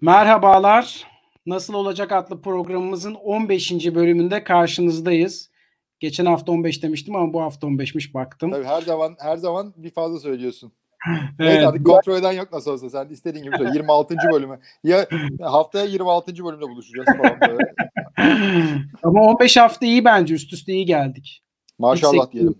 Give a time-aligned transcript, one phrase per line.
[0.00, 1.06] Merhabalar.
[1.46, 3.72] Nasıl Olacak adlı programımızın 15.
[3.94, 5.50] bölümünde karşınızdayız.
[6.00, 8.50] Geçen hafta 15 demiştim ama bu hafta 15'miş baktım.
[8.50, 10.72] Tabii her zaman her zaman bir fazla söylüyorsun.
[11.08, 13.70] Evet, Neyse hadi kontrol eden yok nasıl olsa sen istediğin gibi söyle.
[13.74, 14.14] 26.
[14.32, 14.58] bölümü.
[14.84, 15.06] Ya
[15.40, 16.44] haftaya 26.
[16.44, 17.74] bölümde buluşacağız falan böyle.
[19.02, 20.34] ama 15 hafta iyi bence.
[20.34, 21.42] Üst üste iyi geldik.
[21.78, 22.54] Maşallah diyelim.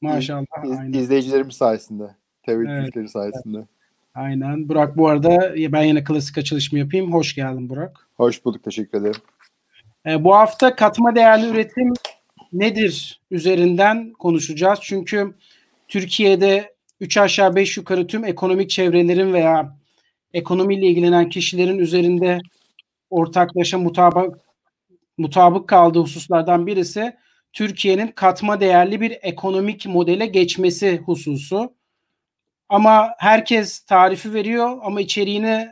[0.00, 0.64] Maşallah.
[0.64, 0.92] İz, aynen.
[0.92, 2.16] izleyicilerimiz sayesinde.
[2.42, 3.10] Tevhid Evet.
[3.10, 3.66] sayesinde.
[4.16, 4.68] Aynen.
[4.68, 7.12] Burak bu arada ben yine klasik açılışımı yapayım.
[7.12, 8.08] Hoş geldin Burak.
[8.14, 8.64] Hoş bulduk.
[8.64, 9.20] Teşekkür ederim.
[10.06, 11.92] E, bu hafta katma değerli üretim
[12.52, 14.78] nedir üzerinden konuşacağız.
[14.82, 15.34] Çünkü
[15.88, 19.76] Türkiye'de 3 aşağı 5 yukarı tüm ekonomik çevrelerin veya
[20.32, 22.38] ekonomiyle ilgilenen kişilerin üzerinde
[23.10, 24.38] ortaklaşa mutabık,
[25.18, 27.16] mutabık kaldığı hususlardan birisi
[27.52, 31.75] Türkiye'nin katma değerli bir ekonomik modele geçmesi hususu.
[32.68, 35.68] Ama herkes tarifi veriyor ama içeriğini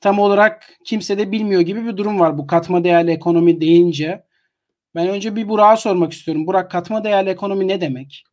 [0.00, 4.26] tam olarak kimse de bilmiyor gibi bir durum var bu katma değerli ekonomi deyince.
[4.94, 6.46] Ben önce bir Burak'a sormak istiyorum.
[6.46, 8.24] Burak katma değerli ekonomi ne demek?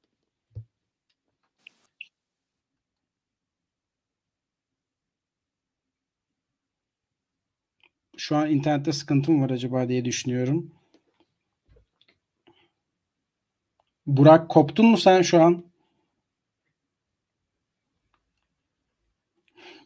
[8.17, 10.71] Şu an internette sıkıntım var acaba diye düşünüyorum.
[14.05, 15.72] Burak koptun mu sen şu an?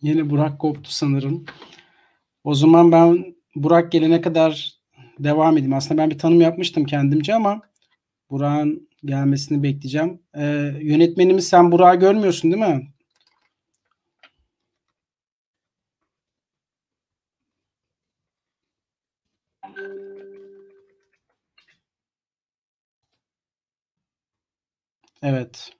[0.01, 1.45] Yine Burak koptu sanırım.
[2.43, 4.73] O zaman ben Burak gelene kadar
[5.19, 5.73] devam edeyim.
[5.73, 7.61] Aslında ben bir tanım yapmıştım kendimce ama
[8.31, 10.21] Burak'ın gelmesini bekleyeceğim.
[10.37, 10.43] Ee,
[10.81, 12.87] yönetmenimiz sen Burak'ı görmüyorsun değil mi?
[25.21, 25.71] Evet.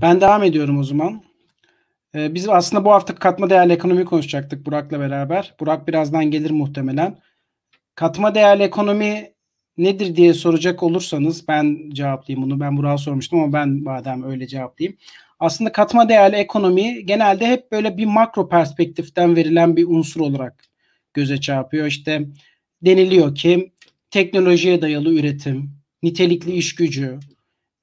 [0.00, 1.22] Ben devam ediyorum o zaman.
[2.14, 5.54] Ee, biz aslında bu hafta katma değerli ekonomi konuşacaktık Burak'la beraber.
[5.60, 7.18] Burak birazdan gelir muhtemelen.
[7.94, 9.32] Katma değerli ekonomi
[9.76, 12.60] nedir diye soracak olursanız ben cevaplayayım bunu.
[12.60, 14.98] Ben Burak'a sormuştum ama ben madem öyle cevaplayayım.
[15.40, 20.64] Aslında katma değerli ekonomi genelde hep böyle bir makro perspektiften verilen bir unsur olarak
[21.14, 21.86] göze çarpıyor.
[21.86, 22.28] İşte
[22.82, 23.72] deniliyor ki
[24.10, 25.70] teknolojiye dayalı üretim,
[26.02, 27.18] nitelikli iş gücü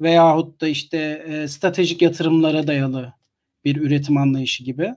[0.01, 0.97] veyahut da işte
[1.27, 3.13] e, stratejik yatırımlara dayalı
[3.65, 4.93] bir üretim anlayışı gibi.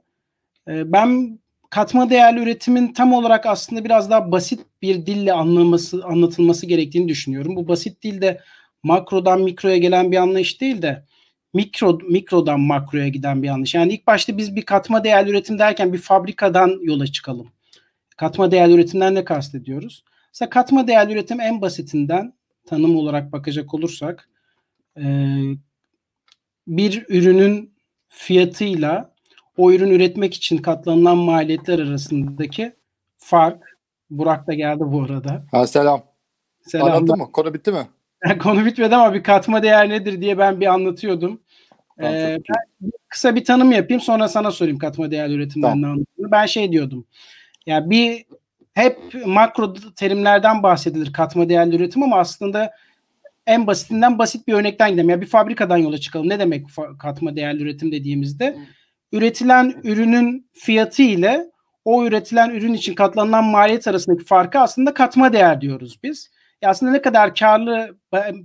[0.69, 1.39] E, ben
[1.71, 7.57] katma değerli üretimin tam olarak aslında biraz daha basit bir dille anlaması, anlatılması gerektiğini düşünüyorum.
[7.57, 8.41] Bu basit dilde
[8.83, 11.05] makrodan mikroya gelen bir anlayış değil de
[11.55, 13.75] mikro mikrodan makroya giden bir anlayış.
[13.75, 17.53] Yani ilk başta biz bir katma değerli üretim derken bir fabrikadan yola çıkalım.
[18.17, 20.05] Katma değerli üretimden ne kastediyoruz?
[20.35, 22.33] Mesela katma değerli üretim en basitinden
[22.67, 24.29] tanım olarak bakacak olursak
[24.97, 25.05] e,
[26.67, 27.72] bir ürünün
[28.13, 29.13] fiyatıyla
[29.57, 32.73] o ürün üretmek için katlanılan maliyetler arasındaki
[33.19, 33.79] fark.
[34.11, 35.45] Burak da geldi bu arada.
[35.51, 36.03] Ha, selam.
[36.61, 36.93] Selamlar.
[36.93, 37.33] Anlattın mı?
[37.33, 37.89] Konu bitti mi?
[38.43, 41.41] Konu bitmedi ama bir katma değer nedir diye ben bir anlatıyordum.
[41.99, 45.83] Tamam, Ee, ben kısa bir tanım yapayım sonra sana sorayım katma değer üretimden Tamam.
[45.83, 46.31] ne anladığını.
[46.33, 47.07] Ben şey diyordum.
[47.67, 48.25] Ya bir
[48.75, 52.73] hep makro terimlerden bahsedilir katma değerli üretim ama aslında
[53.47, 55.11] en basitinden basit bir örnekten gidelim.
[55.11, 56.29] Ya bir fabrikadan yola çıkalım.
[56.29, 56.67] Ne demek
[56.99, 58.57] katma değerli üretim dediğimizde?
[59.13, 61.53] Üretilen ürünün fiyatı ile
[61.85, 66.31] o üretilen ürün için katlanılan maliyet arasındaki farkı aslında katma değer diyoruz biz.
[66.63, 67.97] Ya aslında ne kadar karlı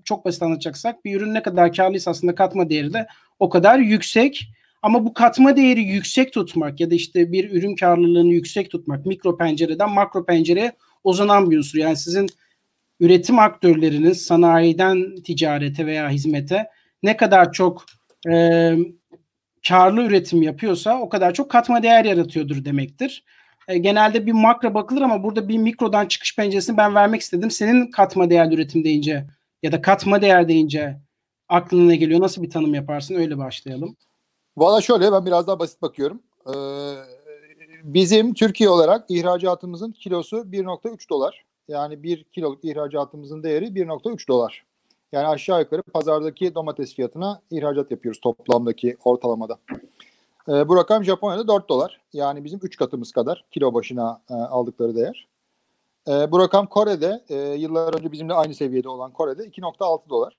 [0.03, 3.07] çok basit anlatacaksak bir ürün ne kadar karlıysa aslında katma değeri de
[3.39, 4.47] o kadar yüksek.
[4.81, 9.37] Ama bu katma değeri yüksek tutmak ya da işte bir ürün karlılığını yüksek tutmak mikro
[9.37, 10.71] pencereden makro pencereye
[11.03, 11.79] uzanan bir unsur.
[11.79, 12.29] Yani sizin
[12.99, 16.67] üretim aktörleriniz sanayiden ticarete veya hizmete
[17.03, 17.85] ne kadar çok
[18.29, 18.73] e,
[19.67, 23.23] karlı üretim yapıyorsa o kadar çok katma değer yaratıyordur demektir.
[23.67, 27.51] E, genelde bir makro bakılır ama burada bir mikrodan çıkış penceresini ben vermek istedim.
[27.51, 29.27] Senin katma değerli üretim deyince
[29.63, 30.97] ya da katma değer deyince
[31.49, 32.21] aklına ne geliyor?
[32.21, 33.15] Nasıl bir tanım yaparsın?
[33.15, 33.97] Öyle başlayalım.
[34.57, 36.21] Valla şöyle ben biraz daha basit bakıyorum.
[36.47, 36.53] Ee,
[37.83, 41.46] bizim Türkiye olarak ihracatımızın kilosu 1.3 dolar.
[41.67, 44.65] Yani 1 kiloluk ihracatımızın değeri 1.3 dolar.
[45.11, 49.57] Yani aşağı yukarı pazardaki domates fiyatına ihracat yapıyoruz toplamdaki ortalamada.
[50.49, 52.01] Ee, bu rakam Japonya'da 4 dolar.
[52.13, 55.27] Yani bizim 3 katımız kadar kilo başına e, aldıkları değer.
[56.07, 60.37] Ee, bu rakam Kore'de e, yıllar önce bizimle aynı seviyede olan Kore'de 2.6 dolar.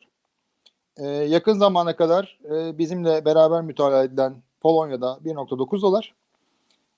[0.96, 6.14] Ee, yakın zamana kadar e, bizimle beraber mütalaa edilen Polonya'da 1.9 dolar.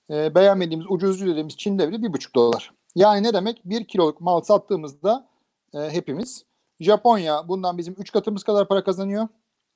[0.09, 2.71] Ee, beğenmediğimiz ucuzcu dediğimiz Çin'de bile 1.5 dolar.
[2.95, 3.61] Yani ne demek?
[3.65, 5.27] 1 kiloluk mal sattığımızda
[5.73, 6.45] e, hepimiz
[6.79, 9.27] Japonya bundan bizim 3 katımız kadar para kazanıyor.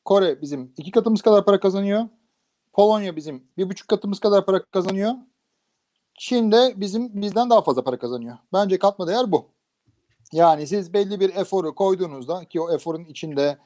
[0.06, 2.06] Kore bizim 2 katımız kadar para kazanıyor.
[2.74, 5.14] Polonya bizim 1,5 katımız kadar para kazanıyor.
[6.18, 8.38] Çin'de bizim bizden daha fazla para kazanıyor.
[8.54, 9.46] Bence katma değer bu.
[10.34, 13.58] Yani siz belli bir eforu koyduğunuzda ki o eforun içinde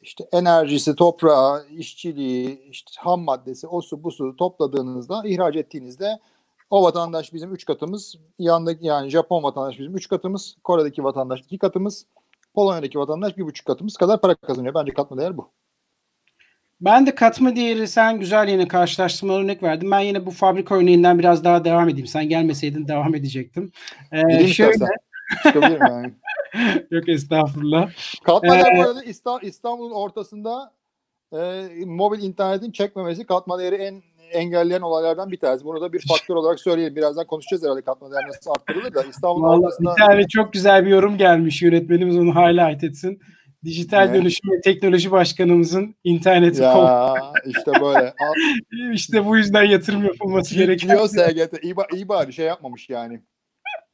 [0.00, 6.18] işte enerjisi, toprağı, işçiliği, işte ham maddesi, o su bu su topladığınızda, ihraç ettiğinizde
[6.70, 11.58] o vatandaş bizim 3 katımız, yanındaki yani Japon vatandaş bizim 3 katımız, Kore'deki vatandaş 2
[11.58, 12.06] katımız,
[12.54, 14.74] Polonya'daki vatandaş 1,5 katımız kadar para kazanıyor.
[14.74, 15.50] Bence katma değer bu.
[16.80, 19.90] Ben de katma değeri sen güzel yine karşılaştırma örnek verdin.
[19.90, 22.06] Ben yine bu fabrika örneğinden biraz daha devam edeyim.
[22.06, 23.72] Sen gelmeseydin devam edecektim.
[24.12, 24.86] Ee, şöyle.
[25.42, 26.14] Çıkabilirim yani.
[26.90, 27.90] Yok estağfurullah.
[28.24, 29.02] Katma değer ee, bu arada
[29.42, 30.72] İstanbul'un ortasında
[31.32, 34.02] e, mobil internetin çekmemesi katma değeri en
[34.32, 35.64] engelleyen olaylardan bir tanesi.
[35.64, 36.96] Bunu da bir faktör olarak söyleyelim.
[36.96, 39.72] Birazdan konuşacağız herhalde katma değer nasıl arttırılır da İstanbul'un Vallahi.
[39.80, 41.62] Bir tane çok güzel bir yorum gelmiş.
[41.62, 43.18] Yönetmenimiz onu highlight etsin.
[43.64, 44.14] Dijital ne?
[44.14, 46.88] Dönüşüm ve Teknoloji Başkanımızın interneti Ya kol...
[47.46, 48.14] işte böyle.
[48.94, 51.08] İşte bu yüzden yatırım yapılması gerekiyor.
[51.08, 53.20] SGT iyi, iyi bari şey yapmamış yani.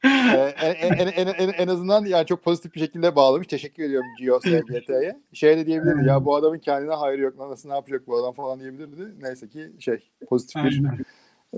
[0.05, 3.47] Ee, en, en, en, en, azından yani çok pozitif bir şekilde bağlamış.
[3.47, 5.21] Teşekkür ediyorum Gio SGT'ye.
[5.33, 7.39] Şey de diyebilirdi ya bu adamın kendine hayrı yok.
[7.39, 9.15] Nasıl ne yapacak bu adam falan diyebilirdi.
[9.21, 10.83] Neyse ki şey pozitif bir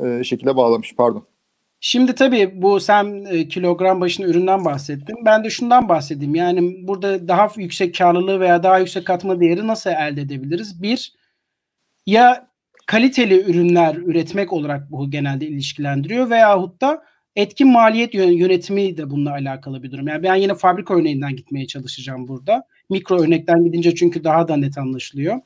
[0.05, 0.95] e, şekilde bağlamış.
[0.97, 1.27] Pardon.
[1.81, 5.17] Şimdi tabii bu sen e, kilogram başına üründen bahsettin.
[5.25, 6.35] Ben de şundan bahsedeyim.
[6.35, 10.83] Yani burada daha yüksek karlılığı veya daha yüksek katma değeri nasıl elde edebiliriz?
[10.83, 11.15] Bir,
[12.07, 12.49] ya
[12.87, 17.05] kaliteli ürünler üretmek olarak bu genelde ilişkilendiriyor veyahut da
[17.37, 20.09] etkin maliyet yönetimi de bununla alakalı bir durum.
[20.09, 22.67] Yani ben yine fabrika örneğinden gitmeye çalışacağım burada.
[22.91, 25.41] Mikro örnekten gidince çünkü daha da net anlaşılıyor.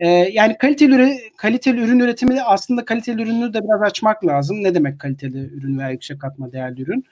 [0.00, 4.62] Ee, yani kaliteli, kaliteli ürün üretimi aslında kaliteli ürünü de biraz açmak lazım.
[4.62, 7.04] Ne demek kaliteli ürün veya yüksek katma değerli ürün?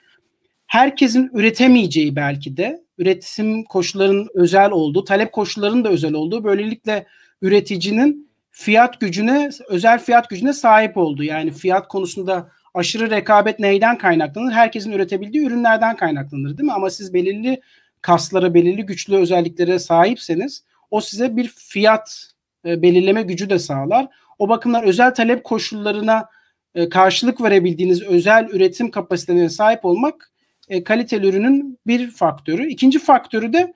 [0.67, 7.05] Herkesin üretemeyeceği belki de üretim koşullarının özel olduğu, talep koşullarının da özel olduğu, böylelikle
[7.41, 11.23] üreticinin fiyat gücüne, özel fiyat gücüne sahip olduğu.
[11.23, 14.51] Yani fiyat konusunda aşırı rekabet neyden kaynaklanır?
[14.51, 16.73] Herkesin üretebildiği ürünlerden kaynaklanır değil mi?
[16.73, 17.61] Ama siz belirli
[18.01, 22.31] kaslara, belirli güçlü özelliklere sahipseniz o size bir fiyat
[22.65, 24.07] e, belirleme gücü de sağlar.
[24.39, 26.29] O bakımdan özel talep koşullarına
[26.75, 30.31] e, karşılık verebildiğiniz özel üretim kapasitelerine sahip olmak
[30.69, 32.67] e, kaliteli ürünün bir faktörü.
[32.67, 33.73] İkinci faktörü de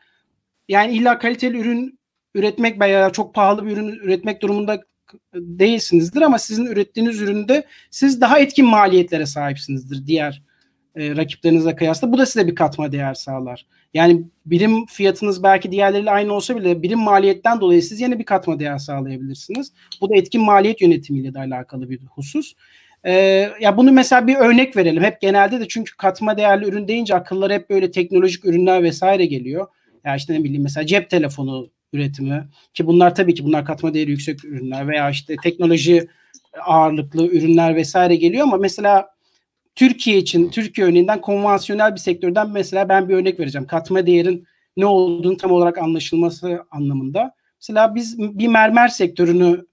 [0.68, 2.00] yani illa kaliteli ürün
[2.36, 4.81] üretmek veya çok pahalı bir ürün üretmek durumunda
[5.35, 10.44] değilsinizdir ama sizin ürettiğiniz üründe siz daha etkin maliyetlere sahipsinizdir diğer
[10.95, 12.11] e, rakiplerinize kıyasla.
[12.11, 13.65] Bu da size bir katma değer sağlar.
[13.94, 18.59] Yani birim fiyatınız belki diğerleriyle aynı olsa bile birim maliyetten dolayı siz yine bir katma
[18.59, 19.73] değer sağlayabilirsiniz.
[20.01, 22.53] Bu da etkin maliyet yönetimiyle de alakalı bir husus.
[23.03, 23.13] Ee,
[23.59, 25.03] ya bunu mesela bir örnek verelim.
[25.03, 29.67] Hep genelde de çünkü katma değerli ürün deyince akıllara hep böyle teknolojik ürünler vesaire geliyor.
[30.06, 34.12] Ya işte ne bileyim mesela cep telefonu üretimi ki bunlar tabii ki bunlar katma değeri
[34.12, 36.07] yüksek ürünler veya işte teknoloji
[36.65, 39.09] ağırlıklı ürünler vesaire geliyor ama mesela
[39.75, 43.68] Türkiye için Türkiye örneğinden konvansiyonel bir sektörden mesela ben bir örnek vereceğim.
[43.68, 44.47] Katma değerin
[44.77, 47.36] ne olduğunu tam olarak anlaşılması anlamında.
[47.62, 49.65] Mesela biz bir mermer sektörünü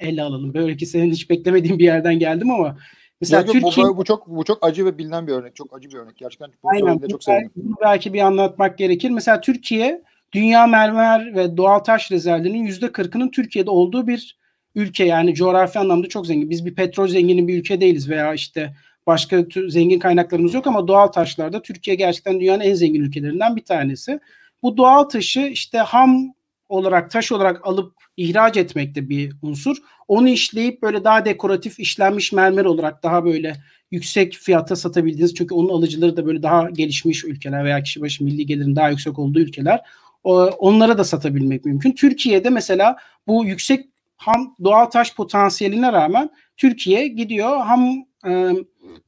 [0.00, 0.54] ele alalım.
[0.54, 2.76] Böyle ki senin hiç beklemediğin bir yerden geldim ama
[3.20, 5.56] mesela yok, Türkiye bu, bu çok bu çok acı ve bilinen bir örnek.
[5.56, 6.16] Çok acı bir örnek.
[6.16, 9.10] Gerçekten bunu Aynen, çok belki, Bunu belki bir anlatmak gerekir.
[9.10, 14.36] Mesela Türkiye dünya mermer ve doğal taş rezervlerinin yüzde kırkının Türkiye'de olduğu bir
[14.74, 16.50] ülke yani coğrafi anlamda çok zengin.
[16.50, 18.74] Biz bir petrol zengini bir ülke değiliz veya işte
[19.06, 24.20] başka zengin kaynaklarımız yok ama doğal taşlarda Türkiye gerçekten dünyanın en zengin ülkelerinden bir tanesi.
[24.62, 26.34] Bu doğal taşı işte ham
[26.68, 29.76] olarak taş olarak alıp ihraç etmekte bir unsur.
[30.08, 33.56] Onu işleyip böyle daha dekoratif işlenmiş mermer olarak daha böyle
[33.90, 38.46] yüksek fiyata satabildiğiniz çünkü onun alıcıları da böyle daha gelişmiş ülkeler veya kişi başı milli
[38.46, 39.80] gelirin daha yüksek olduğu ülkeler
[40.24, 41.92] onlara da satabilmek mümkün.
[41.92, 42.96] Türkiye'de mesela
[43.26, 43.86] bu yüksek
[44.16, 48.52] ham doğal taş potansiyeline rağmen Türkiye gidiyor ham e,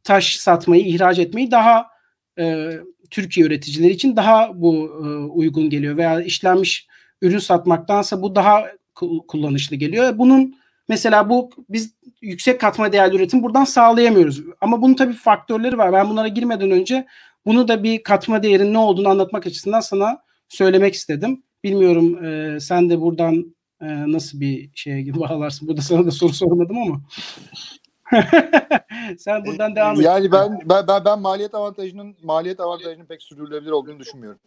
[0.04, 1.86] taş satmayı, ihraç etmeyi daha
[2.38, 2.70] e,
[3.10, 6.86] Türkiye üreticileri için daha bu e, uygun geliyor veya işlenmiş
[7.22, 8.66] ürün satmaktansa bu daha
[9.28, 10.18] kullanışlı geliyor.
[10.18, 10.56] Bunun
[10.88, 14.42] mesela bu biz yüksek katma değerli üretim buradan sağlayamıyoruz.
[14.60, 15.92] Ama bunun tabii faktörleri var.
[15.92, 17.06] Ben bunlara girmeden önce
[17.46, 21.42] bunu da bir katma değerin ne olduğunu anlatmak açısından sana söylemek istedim.
[21.64, 25.68] Bilmiyorum e, sen de buradan e, nasıl bir şeye bağlarsın.
[25.68, 27.00] Burada sana da soru sormadım ama.
[29.18, 30.04] sen buradan devam et.
[30.04, 34.40] Yani ben, ben ben ben maliyet avantajının maliyet avantajının pek sürdürülebilir olduğunu düşünmüyorum.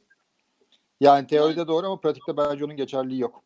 [1.01, 3.43] Yani teoride doğru ama pratikte bence onun geçerliği yok.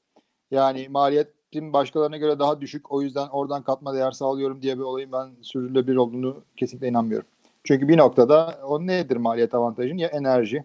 [0.52, 2.92] Yani maliyetin başkalarına göre daha düşük.
[2.92, 7.28] O yüzden oradan katma değer sağlıyorum diye bir olayın ben sürdürülebilir olduğunu kesinlikle inanmıyorum.
[7.64, 9.98] Çünkü bir noktada o nedir maliyet avantajın?
[9.98, 10.64] Ya enerji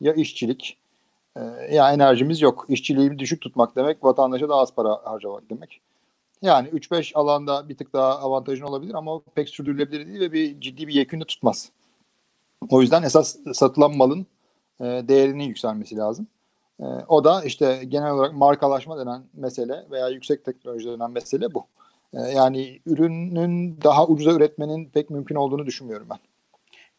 [0.00, 0.78] ya işçilik
[1.38, 2.66] ee, ya enerjimiz yok.
[2.68, 5.80] İşçiliği düşük tutmak demek vatandaşa daha az para harcamak demek.
[6.42, 10.88] Yani 3-5 alanda bir tık daha avantajın olabilir ama pek sürdürülebilir değil ve bir ciddi
[10.88, 11.70] bir yekünde tutmaz.
[12.70, 14.26] O yüzden esas satılan malın
[14.80, 16.26] e, değerinin yükselmesi lazım.
[16.80, 21.66] E, o da işte genel olarak markalaşma denen mesele veya yüksek teknoloji denen mesele bu.
[22.14, 26.18] E, yani ürünün daha ucuza üretmenin pek mümkün olduğunu düşünmüyorum ben.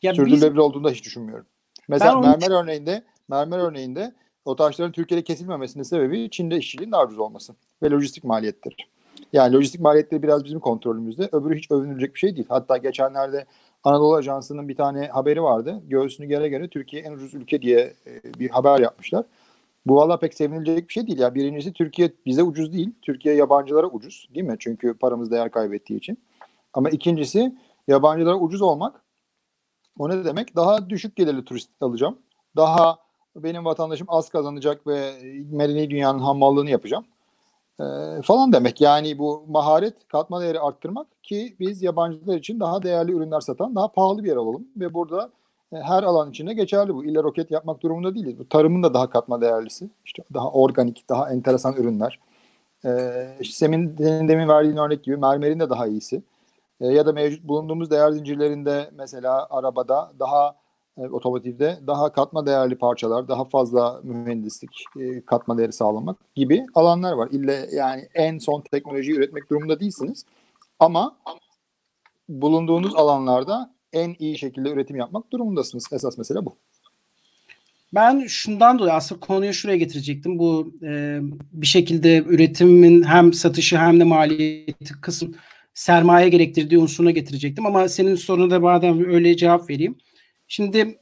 [0.02, 0.60] Ya Sürdürülebilir biz...
[0.60, 1.46] olduğunu da hiç düşünmüyorum.
[1.88, 2.64] Mesela ben mermer onu...
[2.64, 4.14] örneğinde mermer örneğinde
[4.50, 8.90] o taşların Türkiye'de kesilmemesinin sebebi Çin'de işçiliğin daha ucuz olması ve lojistik maliyettir.
[9.34, 11.30] Yani lojistik maliyetleri biraz bizim kontrolümüzde.
[11.32, 12.48] Öbürü hiç övünülecek bir şey değil.
[12.50, 13.46] Hatta geçenlerde
[13.84, 15.82] Anadolu Ajansı'nın bir tane haberi vardı.
[15.88, 19.26] Göğsünü gere gere Türkiye en ucuz ülke diye e, bir haber yapmışlar.
[19.86, 21.20] Bu valla pek sevinilecek bir şey değil.
[21.20, 22.92] Ya birincisi Türkiye bize ucuz değil.
[23.02, 24.56] Türkiye yabancılara ucuz değil mi?
[24.60, 26.18] Çünkü paramız değer kaybettiği için.
[26.74, 27.56] Ama ikincisi
[27.88, 29.04] yabancılara ucuz olmak
[30.00, 30.56] o ne demek?
[30.56, 32.20] Daha düşük gelirli turist alacağım.
[32.56, 33.09] Daha
[33.44, 35.14] benim vatandaşım az kazanacak ve
[35.52, 37.06] medeni dünyanın hammallığını yapacağım.
[37.80, 37.84] Ee,
[38.24, 38.82] falan demek.
[38.82, 43.88] Yani bu maharet katma değeri arttırmak ki biz yabancılar için daha değerli ürünler satan daha
[43.88, 44.68] pahalı bir yer olalım.
[44.78, 45.30] Ve burada
[45.74, 47.06] e, her alan içinde geçerli bu.
[47.06, 48.40] İlla roket yapmak durumunda değiliz.
[48.40, 49.90] Bu tarımın da daha katma değerlisi.
[50.06, 52.20] İşte daha organik, daha enteresan ürünler.
[52.86, 56.22] Ee, işte senin demin verdiğin örnek gibi mermerin de daha iyisi.
[56.82, 60.56] Ee, ya da mevcut bulunduğumuz değer zincirlerinde mesela arabada daha
[61.00, 67.14] e, otomotivde daha katma değerli parçalar, daha fazla mühendislik e, katma değeri sağlamak gibi alanlar
[67.14, 67.30] var.
[67.32, 70.26] İlle yani en son teknolojiyi üretmek durumunda değilsiniz.
[70.80, 71.18] Ama
[72.30, 75.86] bulunduğunuz alanlarda en iyi şekilde üretim yapmak durumundasınız.
[75.92, 76.56] Esas mesele bu.
[77.94, 80.40] Ben şundan dolayı aslında konuyu şuraya getirecektim.
[80.40, 81.20] Bu e,
[81.52, 85.36] bir şekilde üretimin hem satışı hem de maliyeti kısım
[85.74, 87.66] sermaye gerektirdiği unsuruna getirecektim.
[87.66, 89.96] Ama senin soruna da madem öyle cevap vereyim.
[90.52, 91.00] Şimdi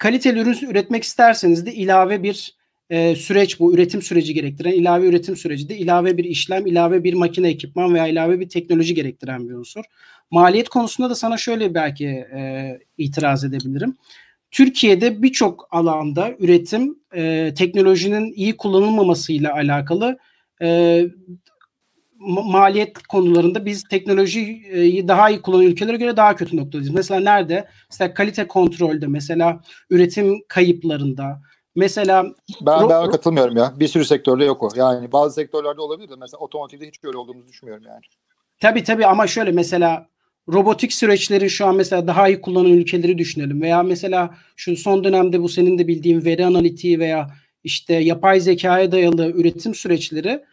[0.00, 2.56] kaliteli ürün üretmek isterseniz de ilave bir
[2.90, 7.14] e, süreç bu üretim süreci gerektiren ilave üretim süreci de ilave bir işlem, ilave bir
[7.14, 9.84] makine ekipman veya ilave bir teknoloji gerektiren bir unsur.
[10.30, 13.96] Maliyet konusunda da sana şöyle belki e, itiraz edebilirim.
[14.50, 20.18] Türkiye'de birçok alanda üretim e, teknolojinin iyi kullanılmamasıyla alakalı
[20.62, 21.02] e,
[22.20, 26.90] maliyet konularında biz teknolojiyi daha iyi kullanan ülkelere göre daha kötü noktadayız.
[26.90, 27.68] Mesela nerede?
[27.90, 31.40] Mesela kalite kontrolde, mesela üretim kayıplarında,
[31.76, 32.26] mesela
[32.60, 33.74] ben ben katılmıyorum ya.
[33.80, 34.68] Bir sürü sektörde yok o.
[34.76, 38.00] Yani bazı sektörlerde olabilir de mesela otomotivde hiç öyle olduğumuzu düşünmüyorum yani.
[38.60, 40.06] Tabii tabii ama şöyle mesela
[40.48, 45.42] robotik süreçleri şu an mesela daha iyi kullanan ülkeleri düşünelim veya mesela şu son dönemde
[45.42, 47.30] bu senin de bildiğin veri analitiği veya
[47.64, 50.44] işte yapay zekaya dayalı üretim süreçleri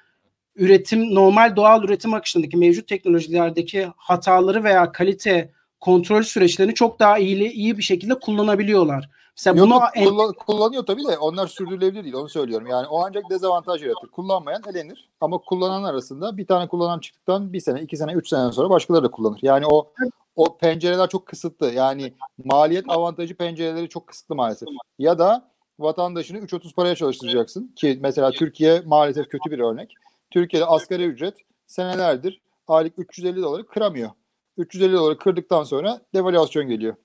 [0.56, 7.52] üretim normal doğal üretim akışındaki mevcut teknolojilerdeki hataları veya kalite kontrol süreçlerini çok daha iyi
[7.52, 9.10] iyi bir şekilde kullanabiliyorlar.
[9.38, 12.68] Mesela Yok, bunu kullan, kullanıyor tabii de onlar sürdürülebilir değil onu söylüyorum.
[12.68, 14.08] Yani o ancak dezavantaj yaratır.
[14.08, 18.52] Kullanmayan elenir ama kullanan arasında bir tane kullanan çıktıktan bir sene, iki sene, üç sene
[18.52, 19.40] sonra başkaları da kullanır.
[19.42, 19.92] Yani o
[20.36, 21.72] o pencereler çok kısıtlı.
[21.72, 22.14] Yani
[22.46, 24.70] maliyet avantajı pencereleri çok kısıtlı maalesef.
[25.00, 29.96] Ya da vatandaşını 3.30 paraya çalıştıracaksın ki mesela Türkiye maalesef kötü bir örnek.
[30.34, 31.38] Türkiye'de asgari ücret
[31.68, 34.10] senelerdir aylık 350 doları kıramıyor.
[34.58, 36.96] 350 doları kırdıktan sonra devalüasyon geliyor.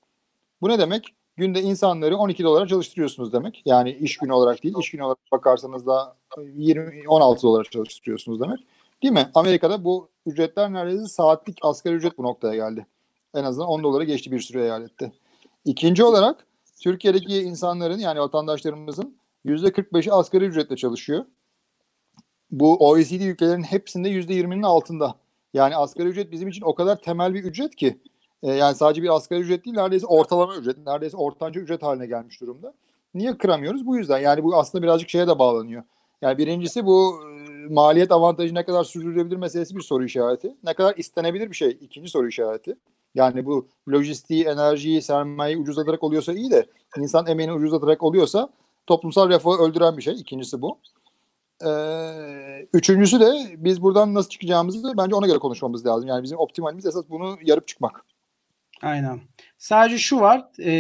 [0.61, 1.15] Bu ne demek?
[1.37, 3.63] Günde insanları 12 dolara çalıştırıyorsunuz demek.
[3.65, 8.59] Yani iş günü olarak değil, iş günü olarak bakarsanız da 20 16 dolara çalıştırıyorsunuz demek.
[9.03, 9.31] Değil mi?
[9.35, 12.87] Amerika'da bu ücretler neredeyse saatlik asgari ücret bu noktaya geldi.
[13.35, 15.13] En azından 10 dolara geçti bir sürü eyalette.
[15.65, 16.47] İkinci olarak
[16.83, 19.17] Türkiye'deki insanların yani vatandaşlarımızın
[19.47, 21.25] %45'i asgari ücretle çalışıyor
[22.51, 25.15] bu OECD ülkelerin hepsinde %20'nin altında.
[25.55, 27.99] Yani asgari ücret bizim için o kadar temel bir ücret ki.
[28.43, 32.41] E, yani sadece bir asgari ücret değil neredeyse ortalama ücret, neredeyse ortanca ücret haline gelmiş
[32.41, 32.75] durumda.
[33.15, 33.87] Niye kıramıyoruz?
[33.87, 34.19] Bu yüzden.
[34.19, 35.83] Yani bu aslında birazcık şeye de bağlanıyor.
[36.23, 40.55] Yani birincisi bu e, maliyet avantajı ne kadar sürdürülebilir meselesi bir soru işareti.
[40.65, 42.77] Ne kadar istenebilir bir şey ikinci soru işareti.
[43.15, 46.67] Yani bu lojistiği, enerjiyi, sermayeyi ucuzlatarak oluyorsa iyi de
[46.99, 48.49] insan emeğini ucuzlatarak oluyorsa
[48.87, 50.15] toplumsal refahı öldüren bir şey.
[50.15, 50.79] İkincisi bu.
[51.67, 56.09] Ee, üçüncüsü de biz buradan nasıl çıkacağımızı da bence ona göre konuşmamız lazım.
[56.09, 58.05] Yani bizim optimalimiz esas bunu yarıp çıkmak.
[58.83, 59.21] Aynen.
[59.59, 60.73] Sadece şu var, e,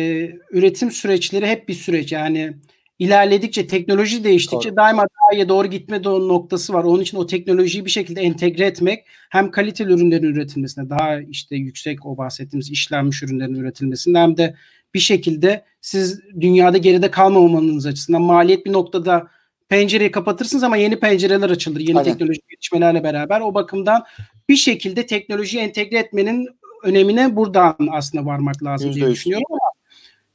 [0.50, 2.12] üretim süreçleri hep bir süreç.
[2.12, 2.56] Yani
[2.98, 4.76] ilerledikçe, teknoloji değiştikçe Doğru.
[4.76, 6.84] daima daha iyi doğru gitme noktası var.
[6.84, 12.06] Onun için o teknolojiyi bir şekilde entegre etmek hem kaliteli ürünlerin üretilmesine, daha işte yüksek
[12.06, 14.54] o bahsettiğimiz işlenmiş ürünlerin üretilmesinde hem de
[14.94, 19.28] bir şekilde siz dünyada geride kalmamanız açısından maliyet bir noktada
[19.68, 21.80] pencereyi kapatırsınız ama yeni pencereler açılır.
[21.80, 22.12] Yeni Aynen.
[22.12, 23.40] teknolojik gelişmelerle beraber.
[23.40, 24.04] O bakımdan
[24.48, 26.48] bir şekilde teknolojiyi entegre etmenin
[26.82, 29.78] önemine buradan aslında varmak lazım diye düşünüyorum ama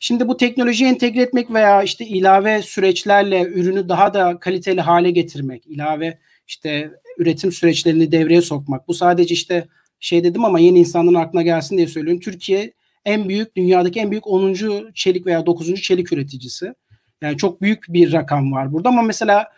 [0.04, 5.68] Şimdi bu teknolojiyi entegre etmek veya işte ilave süreçlerle ürünü daha da kaliteli hale getirmek,
[5.68, 8.88] ilave işte üretim süreçlerini devreye sokmak.
[8.88, 9.68] Bu sadece işte
[10.00, 12.20] şey dedim ama yeni insanların aklına gelsin diye söylüyorum.
[12.20, 12.74] Türkiye
[13.06, 14.92] en büyük dünyadaki en büyük 10.
[14.94, 15.82] çelik veya 9.
[15.82, 16.74] çelik üreticisi.
[17.24, 19.52] Yani çok büyük bir rakam var burada ama mesela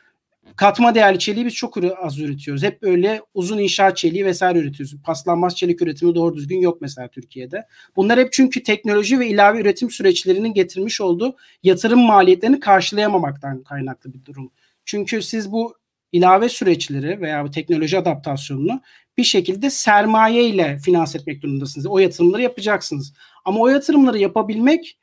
[0.55, 2.63] katma değerli çeliği biz çok az üretiyoruz.
[2.63, 4.95] Hep böyle uzun inşaat çeliği vesaire üretiyoruz.
[5.03, 7.67] Paslanmaz çelik üretimi doğru düzgün yok mesela Türkiye'de.
[7.95, 14.25] Bunlar hep çünkü teknoloji ve ilave üretim süreçlerinin getirmiş olduğu yatırım maliyetlerini karşılayamamaktan kaynaklı bir
[14.25, 14.51] durum.
[14.85, 15.75] Çünkü siz bu
[16.11, 18.81] ilave süreçleri veya bu teknoloji adaptasyonunu
[19.17, 21.87] bir şekilde sermaye ile finanse etmek durumundasınız.
[21.87, 23.13] O yatırımları yapacaksınız.
[23.45, 24.97] Ama o yatırımları yapabilmek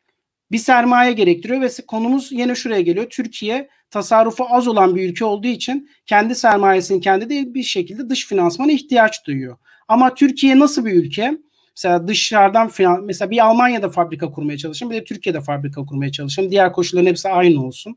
[0.53, 3.07] bir sermaye gerektiriyor ve konumuz yine şuraya geliyor.
[3.11, 8.27] Türkiye tasarrufu az olan bir ülke olduğu için kendi sermayesini kendi değil bir şekilde dış
[8.27, 9.57] finansmana ihtiyaç duyuyor.
[9.89, 11.39] Ama Türkiye nasıl bir ülke?
[11.77, 16.51] Mesela dışarıdan finan, mesela bir Almanya'da fabrika kurmaya çalışın, bir de Türkiye'de fabrika kurmaya çalışın.
[16.51, 17.97] Diğer koşulların hepsi aynı olsun.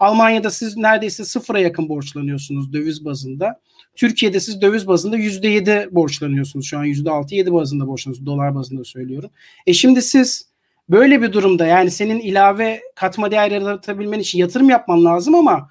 [0.00, 3.60] Almanya'da siz neredeyse sıfıra yakın borçlanıyorsunuz döviz bazında.
[3.96, 6.66] Türkiye'de siz döviz bazında %7 borçlanıyorsunuz.
[6.66, 8.26] Şu an %6-7 bazında borçlanıyorsunuz.
[8.26, 9.30] Dolar bazında söylüyorum.
[9.66, 10.51] E şimdi siz
[10.88, 15.70] böyle bir durumda yani senin ilave katma değer yaratabilmen için yatırım yapman lazım ama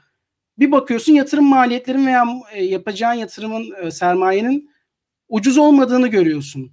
[0.60, 4.70] bir bakıyorsun yatırım maliyetlerin veya e, yapacağın yatırımın e, sermayenin
[5.30, 6.72] ucuz olmadığını görüyorsun.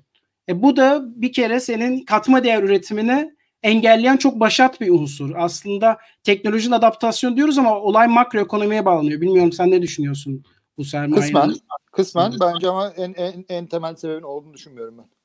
[0.49, 5.31] E bu da bir kere senin katma değer üretimini engelleyen çok başat bir unsur.
[5.37, 9.21] Aslında teknolojinin adaptasyon diyoruz ama olay makroekonomiye bağlanıyor.
[9.21, 10.45] Bilmiyorum sen ne düşünüyorsun
[10.77, 11.21] bu sermayenin?
[11.21, 11.55] Kısmen,
[11.93, 15.18] kısmen bence ama en, en, en temel sebebin olduğunu düşünmüyorum ben.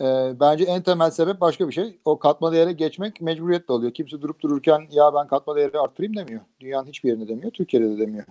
[0.00, 1.98] Ee, bence en temel sebep başka bir şey.
[2.04, 3.94] O katma değere geçmek mecburiyetle oluyor.
[3.94, 6.40] Kimse durup dururken ya ben katma değeri arttırayım demiyor.
[6.60, 7.50] Dünyanın hiçbir yerinde demiyor.
[7.50, 8.24] Türkiye'de de demiyor.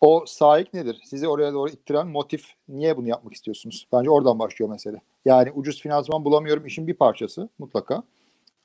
[0.00, 1.00] O sahip nedir?
[1.04, 3.86] Sizi oraya doğru ittiren motif niye bunu yapmak istiyorsunuz?
[3.92, 5.00] Bence oradan başlıyor mesele.
[5.24, 8.02] Yani ucuz finansman bulamıyorum işin bir parçası mutlaka.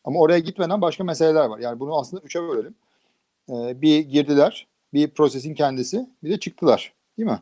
[0.04, 1.60] Ama oraya gitmeden başka meseleler var.
[1.60, 2.76] Yani bunu aslında üçe bölelim.
[3.50, 6.94] Ee, bir girdiler, bir prosesin kendisi, bir de çıktılar.
[7.18, 7.40] Değil mi?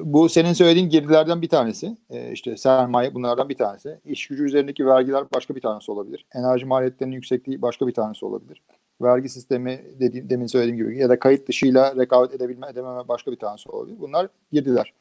[0.00, 1.96] Bu senin söylediğin girdilerden bir tanesi.
[2.10, 3.98] Ee, işte sermaye bunlardan bir tanesi.
[4.04, 6.26] İş gücü üzerindeki vergiler başka bir tanesi olabilir.
[6.34, 8.62] Enerji maliyetlerinin yüksekliği başka bir tanesi olabilir.
[9.02, 13.36] Vergi sistemi dediğim, demin söylediğim gibi ya da kayıt dışıyla rekabet edebilme edememe başka bir
[13.36, 13.96] tanesi olabilir.
[14.00, 14.92] Bunlar girdiler.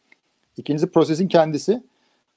[0.57, 1.83] İkincisi prosesin kendisi.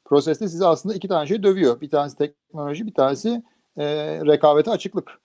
[0.05, 1.81] Proseste size aslında iki tane şey dövüyor.
[1.81, 3.43] Bir tanesi teknoloji, bir tanesi
[3.77, 3.85] e,
[4.27, 5.20] rekabete açıklık.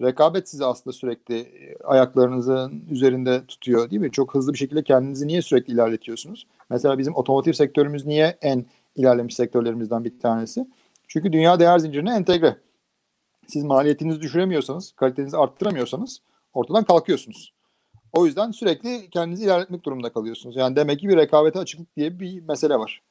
[0.00, 4.10] Rekabet sizi aslında sürekli e, ayaklarınızın üzerinde tutuyor değil mi?
[4.10, 6.46] Çok hızlı bir şekilde kendinizi niye sürekli ilerletiyorsunuz?
[6.70, 10.66] Mesela bizim otomotiv sektörümüz niye en ilerlemiş sektörlerimizden bir tanesi?
[11.08, 12.56] Çünkü dünya değer zincirine entegre.
[13.46, 16.20] Siz maliyetinizi düşüremiyorsanız, kalitenizi arttıramıyorsanız
[16.54, 17.54] ortadan kalkıyorsunuz.
[18.12, 20.56] O yüzden sürekli kendinizi ilerletmek durumunda kalıyorsunuz.
[20.56, 23.02] Yani demek ki bir rekabete açıklık diye bir mesele var.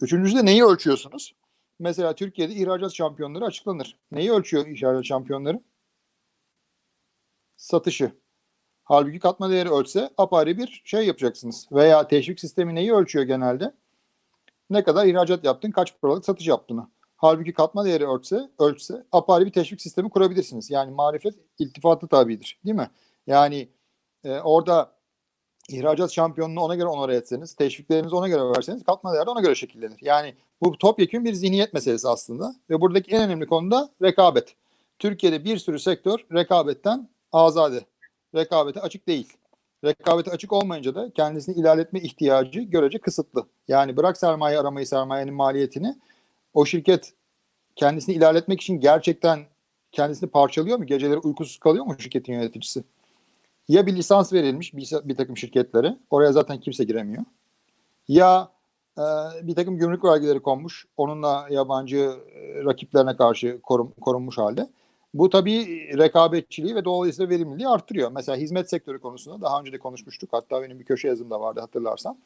[0.00, 1.34] Üçüncüsü de neyi ölçüyorsunuz?
[1.78, 3.96] Mesela Türkiye'de ihracat şampiyonları açıklanır.
[4.12, 5.60] Neyi ölçüyor ihracat şampiyonları?
[7.58, 8.12] Satışı.
[8.84, 11.68] Halbuki katma değeri ölçse apayrı bir şey yapacaksınız.
[11.72, 13.74] Veya teşvik sistemi neyi ölçüyor genelde?
[14.70, 16.88] Ne kadar ihracat yaptın, kaç paralık satış yaptığını.
[17.16, 20.70] Halbuki katma değeri ölçse, ölçse apayrı bir teşvik sistemi kurabilirsiniz.
[20.70, 22.60] Yani marifet iltifatı tabidir.
[22.64, 22.90] Değil mi?
[23.26, 23.68] Yani
[24.24, 24.92] e, orada
[25.68, 29.54] ihracat şampiyonunu ona göre onore etseniz, teşviklerinizi ona göre verseniz katma değer de ona göre
[29.54, 29.98] şekillenir.
[30.00, 34.56] Yani bu topyekun bir zihniyet meselesi aslında ve buradaki en önemli konu da rekabet.
[34.98, 37.80] Türkiye'de bir sürü sektör rekabetten azade.
[38.34, 39.32] Rekabete açık değil.
[39.84, 43.46] Rekabete açık olmayınca da kendisini ilerletme ihtiyacı görece kısıtlı.
[43.68, 45.96] Yani bırak sermaye aramayı, sermayenin maliyetini
[46.54, 47.12] o şirket
[47.76, 49.40] kendisini ilerletmek için gerçekten
[49.92, 50.86] kendisini parçalıyor mu?
[50.86, 52.84] Geceleri uykusuz kalıyor mu şirketin yöneticisi?
[53.68, 57.24] Ya bir lisans verilmiş bir, bir takım şirketlere, oraya zaten kimse giremiyor.
[58.08, 58.48] Ya
[58.98, 59.02] e,
[59.42, 61.98] bir takım gümrük vergileri konmuş, onunla yabancı
[62.34, 64.68] e, rakiplerine karşı korum, korunmuş halde.
[65.14, 68.12] Bu tabii rekabetçiliği ve dolayısıyla verimliliği arttırıyor.
[68.12, 70.28] Mesela hizmet sektörü konusunda daha önce de konuşmuştuk.
[70.32, 72.18] Hatta benim bir köşe yazım da vardı hatırlarsan.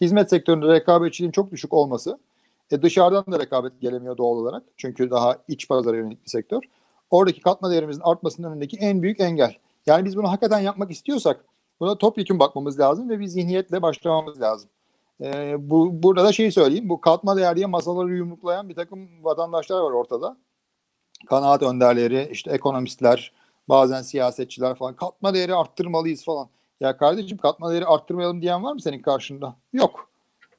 [0.00, 2.18] Hizmet sektöründe rekabetçiliğin çok düşük olması
[2.70, 4.62] e dışarıdan da rekabet gelemiyor doğal olarak.
[4.76, 6.62] Çünkü daha iç pazara yönelik bir sektör.
[7.10, 9.54] Oradaki katma değerimizin artmasının önündeki en büyük engel.
[9.86, 11.44] Yani biz bunu hakikaten yapmak istiyorsak
[11.80, 14.70] buna topyekun bakmamız lazım ve bir zihniyetle başlamamız lazım.
[15.20, 16.88] Ee, bu Burada da şeyi söyleyeyim.
[16.88, 20.36] Bu katma değer diye masaları yumruklayan bir takım vatandaşlar var ortada.
[21.26, 23.32] Kanaat önderleri, işte ekonomistler,
[23.68, 24.96] bazen siyasetçiler falan.
[24.96, 26.48] Katma değeri arttırmalıyız falan.
[26.80, 29.56] Ya kardeşim katma değeri arttırmayalım diyen var mı senin karşında?
[29.72, 30.10] Yok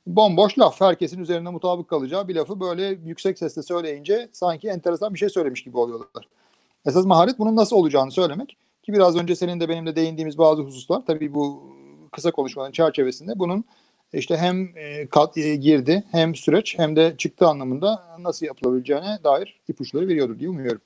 [0.07, 0.81] bomboş laf.
[0.81, 5.63] Herkesin üzerine mutabık kalacağı bir lafı böyle yüksek sesle söyleyince sanki enteresan bir şey söylemiş
[5.63, 6.27] gibi oluyorlar.
[6.85, 8.57] Esas maharet bunun nasıl olacağını söylemek.
[8.83, 11.63] Ki biraz önce senin de benim de değindiğimiz bazı hususlar tabii bu
[12.11, 13.63] kısa konuşmanın çerçevesinde bunun
[14.13, 19.59] işte hem e, kat, e, girdi hem süreç hem de çıktı anlamında nasıl yapılabileceğine dair
[19.67, 20.81] ipuçları veriyordur diye umuyorum.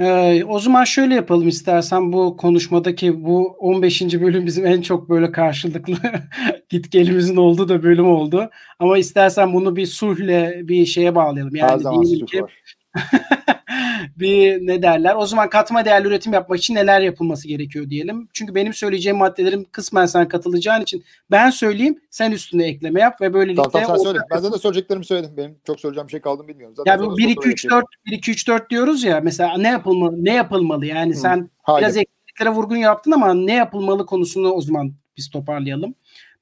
[0.00, 4.02] Ee, o zaman şöyle yapalım istersen bu konuşmadaki bu 15.
[4.20, 5.94] bölüm bizim en çok böyle karşılıklı
[6.68, 8.50] git gelimizin olduğu da bölüm oldu.
[8.78, 11.56] Ama istersen bunu bir sulhle bir şeye bağlayalım.
[11.56, 12.04] Yani Her zaman
[12.42, 12.62] var.
[14.16, 15.14] bir ne derler?
[15.14, 18.28] O zaman katma değerli üretim yapmak için neler yapılması gerekiyor diyelim.
[18.32, 23.34] Çünkü benim söyleyeceğim maddelerim kısmen sen katılacağın için ben söyleyeyim sen üstüne ekleme yap ve
[23.34, 24.18] böylelikle Tamam, tamam sen söyle.
[24.30, 25.36] Ben zaten söyleyeceklerimi söyledim.
[25.36, 26.76] Benim çok söyleyeceğim şey kaldı bilmiyorum.
[26.76, 29.68] Zaten ya bu 1 2 3 4 1 2 3 4 diyoruz ya mesela ne
[29.68, 31.18] yapılmalı ne yapılmalı yani Hı.
[31.18, 31.80] sen Hayır.
[31.80, 35.94] biraz ekliliklere vurgun yaptın ama ne yapılmalı konusunu o zaman biz toparlayalım.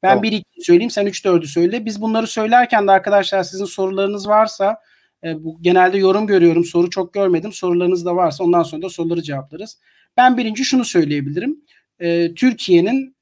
[0.02, 0.22] Ben tamam.
[0.22, 1.84] 1 2 söyleyeyim sen 3 4'ü söyle.
[1.84, 4.80] Biz bunları söylerken de arkadaşlar sizin sorularınız varsa
[5.24, 6.64] e, bu genelde yorum görüyorum.
[6.64, 7.52] Soru çok görmedim.
[7.52, 9.78] Sorularınız da varsa ondan sonra da soruları cevaplarız.
[10.16, 11.64] Ben birinci şunu söyleyebilirim.
[12.00, 13.16] E, Türkiye'nin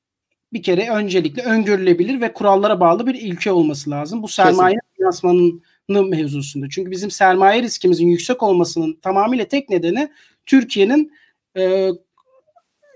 [0.52, 4.22] bir kere öncelikle öngörülebilir ve kurallara bağlı bir ülke olması lazım.
[4.22, 6.66] Bu sermaye finansmanının mevzusunda.
[6.70, 10.08] Çünkü bizim sermaye riskimizin yüksek olmasının tamamıyla tek nedeni
[10.46, 11.12] Türkiye'nin
[11.56, 11.88] e,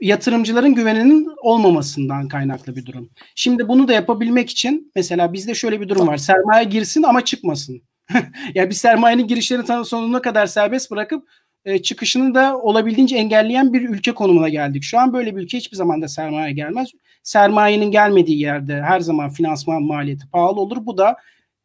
[0.00, 3.10] yatırımcıların güveninin olmamasından kaynaklı bir durum.
[3.34, 6.16] Şimdi bunu da yapabilmek için mesela bizde şöyle bir durum var.
[6.16, 7.82] Sermaye girsin ama çıkmasın.
[8.54, 11.28] yani bir sermayenin girişlerini sonuna kadar serbest bırakıp
[11.64, 14.82] e, çıkışını da olabildiğince engelleyen bir ülke konumuna geldik.
[14.82, 16.88] Şu an böyle bir ülke hiçbir zaman da sermaye gelmez.
[17.22, 20.76] Sermayenin gelmediği yerde her zaman finansman maliyeti pahalı olur.
[20.80, 21.16] Bu da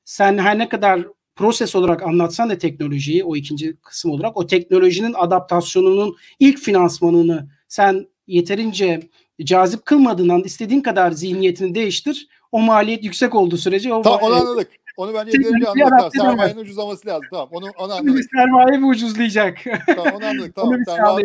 [0.05, 1.01] sen her ne kadar
[1.35, 8.07] proses olarak anlatsan da teknolojiyi o ikinci kısım olarak o teknolojinin adaptasyonunun ilk finansmanını sen
[8.27, 8.99] yeterince
[9.43, 12.27] cazip kılmadığından istediğin kadar zihniyetini değiştir.
[12.51, 14.71] O maliyet yüksek olduğu sürece o Tamam onu anladık.
[14.97, 16.09] Onu ben yeterince anladım.
[16.21, 17.27] Sermayenin ucuzlaması lazım.
[17.31, 18.07] Tamam onu, onu anladık.
[18.07, 19.57] Şimdi sermaye mi ucuzlayacak?
[19.85, 20.55] tamam onu anladık.
[20.55, 20.73] Tamam.
[20.75, 21.19] onu tamam,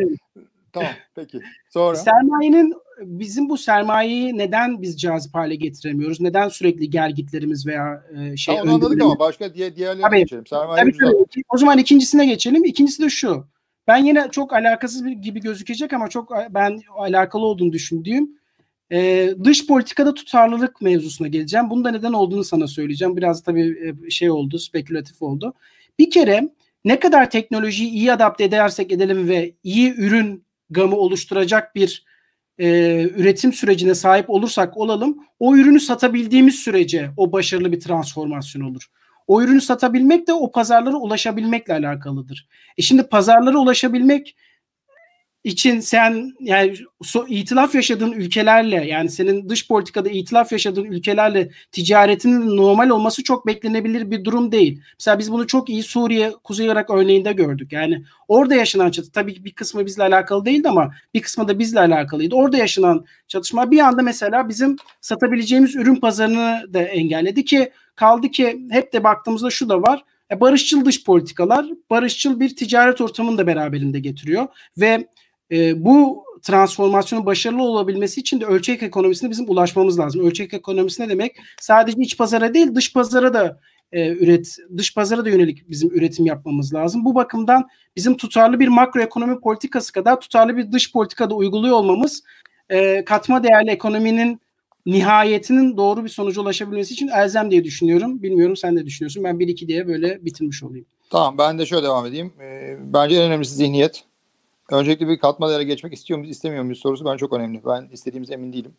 [0.73, 1.41] tamam peki.
[1.71, 1.97] Sonra?
[1.97, 6.21] Sermayenin bizim bu sermayeyi neden biz cazip hale getiremiyoruz?
[6.21, 10.47] Neden sürekli gelgitlerimiz veya e, şey tamam, anladık ama başka diğer diğerlerine tabii, geçelim.
[10.47, 11.43] Sermaye tabii, tabii.
[11.49, 12.65] O zaman ikincisine geçelim.
[12.65, 13.47] İkincisi de şu.
[13.87, 18.38] Ben yine çok alakasız gibi gözükecek ama çok ben alakalı olduğunu düşündüğüm
[18.93, 21.71] ee, dış politikada tutarlılık mevzusuna geleceğim.
[21.71, 23.17] Bunun da neden olduğunu sana söyleyeceğim.
[23.17, 25.55] Biraz tabii e, şey oldu, spekülatif oldu.
[25.99, 26.49] Bir kere
[26.85, 32.05] ne kadar teknolojiyi iyi adapte edersek edelim ve iyi ürün gamı oluşturacak bir
[32.59, 32.69] e,
[33.17, 38.87] üretim sürecine sahip olursak olalım, o ürünü satabildiğimiz sürece o başarılı bir transformasyon olur.
[39.27, 42.49] O ürünü satabilmek de o pazarlara ulaşabilmekle alakalıdır.
[42.77, 44.37] E şimdi pazarlara ulaşabilmek
[45.49, 52.57] için sen yani so, itilaf yaşadığın ülkelerle yani senin dış politikada itilaf yaşadığın ülkelerle ticaretinin
[52.57, 54.83] normal olması çok beklenebilir bir durum değil.
[54.99, 57.73] Mesela biz bunu çok iyi Suriye, Kuzey Irak örneğinde gördük.
[57.73, 61.81] Yani orada yaşanan çatı tabii bir kısmı bizle alakalı değildi ama bir kısmı da bizle
[61.81, 62.35] alakalıydı.
[62.35, 68.61] Orada yaşanan çatışma bir anda mesela bizim satabileceğimiz ürün pazarını da engelledi ki kaldı ki
[68.71, 70.05] hep de baktığımızda şu da var.
[70.31, 74.47] E, barışçıl dış politikalar barışçıl bir ticaret ortamını da beraberinde getiriyor
[74.79, 75.09] ve
[75.53, 80.27] e, bu transformasyonun başarılı olabilmesi için de ölçek ekonomisine bizim ulaşmamız lazım.
[80.27, 81.37] Ölçek ekonomisi ne demek?
[81.61, 83.61] Sadece iç pazara değil dış pazara da
[83.93, 87.05] e, üret dış pazara da yönelik bizim üretim yapmamız lazım.
[87.05, 92.23] Bu bakımdan bizim tutarlı bir makroekonomi politikası kadar tutarlı bir dış politikada uyguluyor olmamız
[92.71, 94.41] e, katma değerli ekonominin
[94.87, 98.23] nihayetinin doğru bir sonuca ulaşabilmesi için elzem diye düşünüyorum.
[98.23, 99.25] Bilmiyorum sen de düşünüyorsun.
[99.25, 100.87] Ben bir iki diye böyle bitirmiş olayım.
[101.11, 102.33] Tamam ben de şöyle devam edeyim.
[102.41, 104.05] Ee, bence en önemlisi zihniyet.
[104.71, 107.61] Öncelikle bir katma değere geçmek istiyor muyuz, istemiyor muyuz sorusu ben çok önemli.
[107.65, 108.75] Ben istediğimize emin değilim.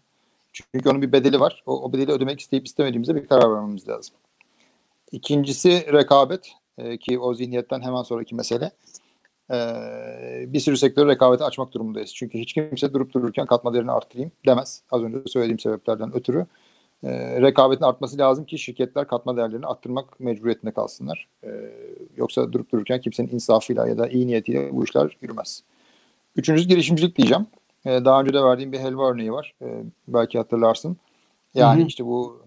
[0.54, 1.64] Çünkü onun bir bedeli var.
[1.66, 4.16] O, o bedeli ödemek isteyip istemediğimize bir karar vermemiz lazım.
[5.12, 8.72] İkincisi rekabet ee, ki o zihniyetten hemen sonraki mesele.
[9.52, 12.16] Ee, bir sürü sektörü rekabete açmak durumundayız.
[12.16, 14.82] Çünkü hiç kimse durup dururken katma değerini arttırayım demez.
[14.92, 16.46] Az önce söylediğim sebeplerden ötürü.
[17.04, 21.28] Ee, rekabetin artması lazım ki şirketler katma değerlerini arttırmak mecburiyetinde kalsınlar.
[21.44, 21.50] Ee,
[22.18, 25.64] yoksa durup dururken kimsenin insafıyla ya da iyi niyetiyle bu işler yürümez.
[26.40, 27.48] Üçüncüsü girişimcilik diyeceğim.
[27.86, 29.54] Ee, daha önce de verdiğim bir helva örneği var.
[29.62, 30.98] Ee, belki hatırlarsın.
[31.54, 31.88] Yani hı hı.
[31.88, 32.42] işte bu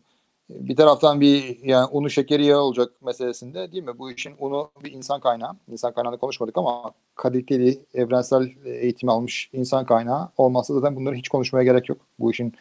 [0.51, 3.99] bir taraftan bir yani unu şekeri yağı olacak meselesinde değil mi?
[3.99, 5.53] Bu işin unu bir insan kaynağı.
[5.69, 11.65] İnsan kaynağında konuşmadık ama kaliteli, evrensel eğitim almış insan kaynağı olmazsa zaten bunları hiç konuşmaya
[11.65, 11.99] gerek yok.
[12.19, 12.53] Bu işin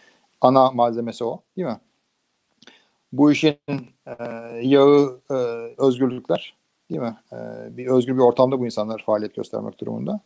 [0.42, 1.78] ana malzemesi o değil mi?
[3.14, 3.58] Bu işin
[4.06, 4.14] e,
[4.62, 5.34] yağı e,
[5.78, 6.56] özgürlükler
[6.90, 7.16] değil mi?
[7.34, 7.38] E,
[7.78, 10.22] bir özgür bir ortamda bu insanlar faaliyet göstermek durumunda.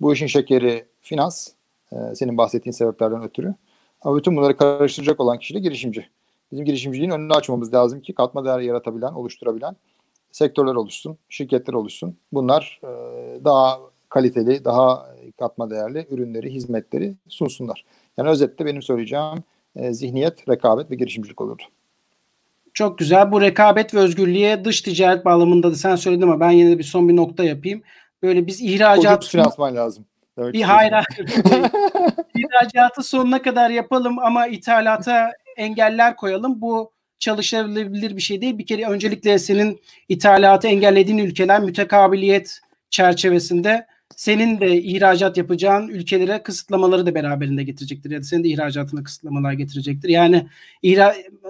[0.00, 1.48] Bu işin şekeri finans.
[1.92, 3.54] E, senin bahsettiğin sebeplerden ötürü.
[4.02, 6.06] Ama bütün bunları karıştıracak olan kişi de girişimci.
[6.52, 9.76] Bizim girişimciliğin önünü açmamız lazım ki katma değer yaratabilen, oluşturabilen
[10.32, 12.16] sektörler oluşsun, şirketler oluşsun.
[12.32, 12.88] Bunlar e,
[13.44, 17.84] daha kaliteli, daha katma değerli ürünleri, hizmetleri sunsunlar.
[18.16, 19.44] Yani özetle benim söyleyeceğim
[19.76, 21.62] e, zihniyet, rekabet ve girişimcilik olurdu.
[22.74, 23.32] Çok güzel.
[23.32, 26.84] Bu rekabet ve özgürlüğe dış ticaret bağlamında da sen söyledin ama ben yine de bir
[26.84, 27.82] son bir nokta yapayım.
[28.24, 30.06] Böyle biz ihracat Ucuz finansman lazım.
[30.38, 30.92] bir hayır.
[32.34, 36.60] İhracatı sonuna kadar yapalım ama ithalata engeller koyalım.
[36.60, 38.58] Bu çalışılabilir bir şey değil.
[38.58, 42.60] Bir kere öncelikle senin ithalatı engellediğin ülkeler mütekabiliyet
[42.90, 48.10] çerçevesinde senin de ihracat yapacağın ülkelere kısıtlamaları da beraberinde getirecektir.
[48.10, 50.08] Ya da senin de ihracatına kısıtlamalar getirecektir.
[50.08, 50.46] Yani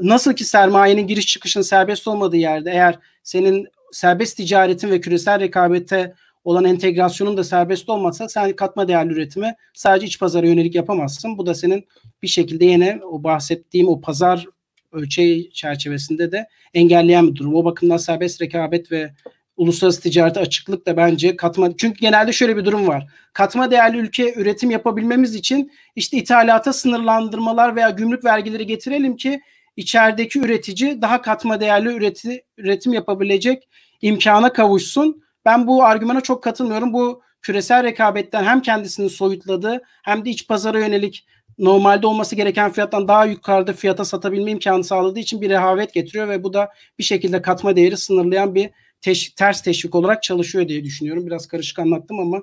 [0.00, 6.14] nasıl ki sermayenin giriş çıkışın serbest olmadığı yerde eğer senin serbest ticaretin ve küresel rekabete
[6.44, 11.38] olan entegrasyonun da serbest olmazsa sen katma değerli üretimi sadece iç pazara yönelik yapamazsın.
[11.38, 11.84] Bu da senin
[12.22, 14.46] bir şekilde yine o bahsettiğim o pazar
[14.92, 17.54] ölçeği çerçevesinde de engelleyen bir durum.
[17.54, 19.10] O bakımdan serbest rekabet ve
[19.56, 23.06] uluslararası ticarete açıklık da bence katma çünkü genelde şöyle bir durum var.
[23.32, 29.40] Katma değerli ülke üretim yapabilmemiz için işte ithalata sınırlandırmalar veya gümrük vergileri getirelim ki
[29.76, 33.68] içerideki üretici daha katma değerli üreti, üretim yapabilecek
[34.02, 35.23] imkana kavuşsun.
[35.44, 36.92] Ben bu argümana çok katılmıyorum.
[36.92, 41.26] Bu küresel rekabetten hem kendisini soyutladı hem de iç pazara yönelik
[41.58, 46.44] normalde olması gereken fiyattan daha yukarıda fiyata satabilme imkanı sağladığı için bir rehavet getiriyor ve
[46.44, 51.26] bu da bir şekilde katma değeri sınırlayan bir teş, ters teşvik olarak çalışıyor diye düşünüyorum.
[51.26, 52.42] Biraz karışık anlattım ama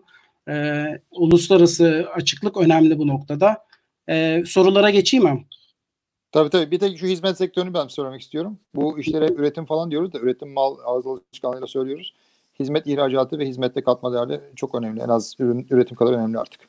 [0.50, 3.66] e, uluslararası açıklık önemli bu noktada.
[4.10, 5.46] E, sorulara geçeyim mi?
[6.32, 6.72] Tabii tabii.
[6.72, 8.60] Bir tek şu hizmet sektörünü ben söylemek istiyorum.
[8.76, 12.14] Bu işlere üretim falan diyoruz da üretim mal ağız alışkanlığıyla söylüyoruz.
[12.62, 15.02] Hizmet ihracatı ve hizmette katma değerli çok önemli.
[15.02, 16.62] En az ürün, üretim kadar önemli artık.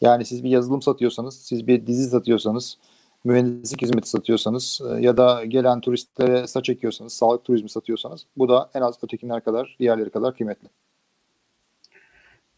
[0.00, 2.78] Yani siz bir yazılım satıyorsanız, siz bir dizi satıyorsanız,
[3.24, 8.70] mühendislik hizmeti satıyorsanız e, ya da gelen turistlere saç çekiyorsanız, sağlık turizmi satıyorsanız bu da
[8.74, 10.68] en az ötekiler kadar, diğerleri kadar kıymetli.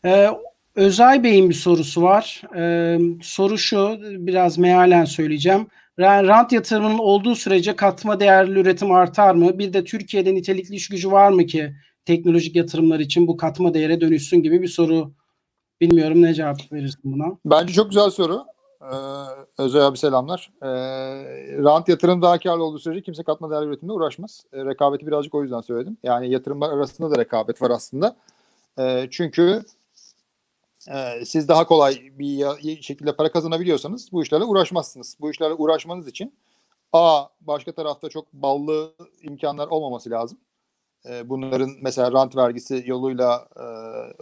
[0.04, 0.28] Ee,
[0.74, 2.42] Özay Bey'in bir sorusu var.
[2.56, 5.66] Ee, soru şu, biraz mealen söyleyeceğim.
[6.00, 9.58] Rant yatırımının olduğu sürece katma değerli üretim artar mı?
[9.58, 11.74] Bir de Türkiye'de nitelikli iş gücü var mı ki
[12.04, 15.12] teknolojik yatırımlar için bu katma değere dönüşsün gibi bir soru.
[15.80, 17.38] Bilmiyorum ne cevap verirsin buna?
[17.44, 18.44] Bence çok güzel soru.
[18.82, 18.94] Ee,
[19.58, 20.50] Özay abi selamlar.
[20.62, 20.66] Ee,
[21.62, 24.44] rant yatırım daha karlı olduğu sürece kimse katma değerli üretimle uğraşmaz.
[24.52, 25.96] Ee, rekabeti birazcık o yüzden söyledim.
[26.02, 28.16] Yani yatırımlar arasında da rekabet var aslında.
[28.78, 29.62] Ee, çünkü
[30.88, 35.16] e, siz daha kolay bir şekilde para kazanabiliyorsanız bu işlerle uğraşmazsınız.
[35.20, 36.34] Bu işlerle uğraşmanız için
[36.92, 40.38] A başka tarafta çok ballı imkanlar olmaması lazım.
[41.08, 43.64] E, bunların mesela rant vergisi yoluyla e,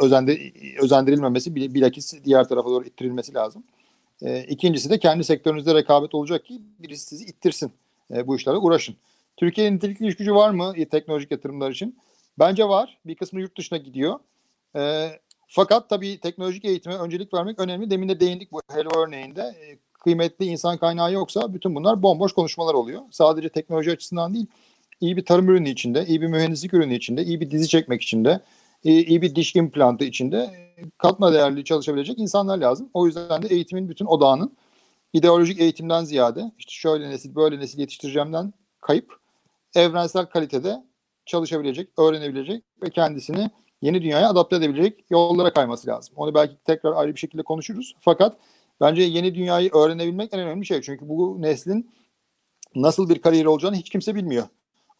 [0.05, 3.64] özendir, özendirilmemesi bilakis diğer tarafa doğru ittirilmesi lazım.
[4.23, 7.73] E, ikincisi de kendi sektörünüzde rekabet olacak ki birisi sizi ittirsin.
[8.14, 8.97] E, bu işlerle uğraşın.
[9.37, 11.99] Türkiye'nin nitelikli iş gücü var mı teknolojik yatırımlar için?
[12.38, 12.99] Bence var.
[13.07, 14.19] Bir kısmı yurt dışına gidiyor.
[14.77, 15.11] E,
[15.47, 17.91] fakat tabii teknolojik eğitime öncelik vermek önemli.
[17.91, 19.41] Demin de değindik bu Hello örneğinde.
[19.43, 23.03] E, kıymetli insan kaynağı yoksa bütün bunlar bomboş konuşmalar oluyor.
[23.11, 24.47] Sadece teknoloji açısından değil,
[25.00, 28.40] iyi bir tarım ürünü içinde, iyi bir mühendislik ürünü içinde, iyi bir dizi çekmek içinde,
[28.84, 30.50] iyi, bir diş implantı içinde
[30.98, 32.90] katma değerli çalışabilecek insanlar lazım.
[32.94, 34.56] O yüzden de eğitimin bütün odağının
[35.12, 39.16] ideolojik eğitimden ziyade işte şöyle nesil böyle nesil yetiştireceğimden kayıp
[39.74, 40.84] evrensel kalitede
[41.26, 43.50] çalışabilecek, öğrenebilecek ve kendisini
[43.82, 46.14] yeni dünyaya adapte edebilecek yollara kayması lazım.
[46.16, 47.94] Onu belki tekrar ayrı bir şekilde konuşuruz.
[48.00, 48.37] Fakat
[48.80, 50.82] bence yeni dünyayı öğrenebilmek en önemli şey.
[50.82, 51.90] Çünkü bu neslin
[52.74, 54.46] nasıl bir kariyer olacağını hiç kimse bilmiyor.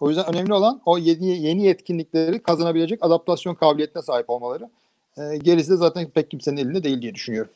[0.01, 4.69] O yüzden önemli olan o yeni, yeni yetkinlikleri kazanabilecek adaptasyon kabiliyetine sahip olmaları.
[5.19, 7.51] E, gerisi de zaten pek kimsenin elinde değil diye düşünüyorum.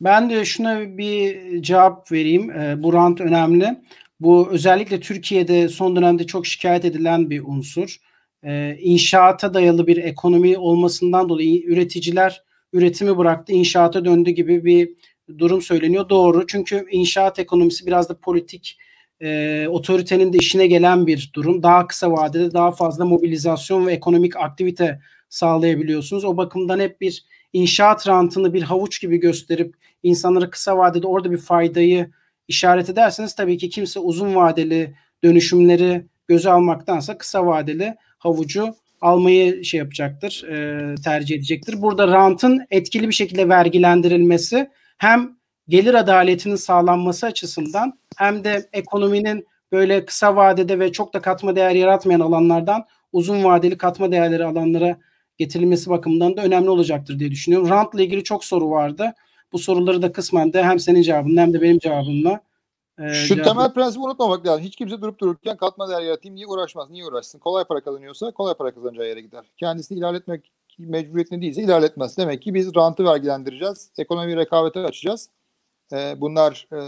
[0.00, 2.50] Ben de şuna bir cevap vereyim.
[2.50, 3.80] E, bu rant önemli.
[4.20, 8.00] Bu özellikle Türkiye'de son dönemde çok şikayet edilen bir unsur.
[8.42, 14.90] E, inşaata dayalı bir ekonomi olmasından dolayı üreticiler üretimi bıraktı, inşaata döndü gibi bir
[15.38, 16.08] durum söyleniyor.
[16.08, 16.46] Doğru.
[16.46, 18.78] Çünkü inşaat ekonomisi biraz da politik
[19.20, 21.62] e, otoritenin de işine gelen bir durum.
[21.62, 26.24] Daha kısa vadede daha fazla mobilizasyon ve ekonomik aktivite sağlayabiliyorsunuz.
[26.24, 31.38] O bakımdan hep bir inşaat rantını bir havuç gibi gösterip insanlara kısa vadede orada bir
[31.38, 32.10] faydayı
[32.48, 39.78] işaret ederseniz tabii ki kimse uzun vadeli dönüşümleri göze almaktansa kısa vadeli havucu almayı şey
[39.78, 41.82] yapacaktır, e, tercih edecektir.
[41.82, 45.36] Burada rantın etkili bir şekilde vergilendirilmesi hem
[45.68, 51.70] gelir adaletinin sağlanması açısından hem de ekonominin böyle kısa vadede ve çok da katma değer
[51.70, 54.98] yaratmayan alanlardan uzun vadeli katma değerleri alanlara
[55.38, 57.68] getirilmesi bakımından da önemli olacaktır diye düşünüyorum.
[57.68, 59.12] Rantla ilgili çok soru vardı.
[59.52, 62.40] Bu soruları da kısmen de hem senin cevabınla hem de benim cevabımla
[62.98, 63.48] e, Şu cevabı...
[63.48, 64.64] temel prensibi unutmamak lazım.
[64.64, 66.90] Hiç kimse durup dururken katma değer yaratayım diye uğraşmaz.
[66.90, 67.38] Niye uğraşsın?
[67.38, 69.44] Kolay para kazanıyorsa kolay para kazanacağı yere gider.
[69.56, 72.18] Kendisini ilerletmek mecburiyetinde değilse ilerletmez.
[72.18, 73.90] Demek ki biz rantı vergilendireceğiz.
[73.98, 75.28] Ekonomi rekabete açacağız.
[75.94, 76.80] E, bunlar e,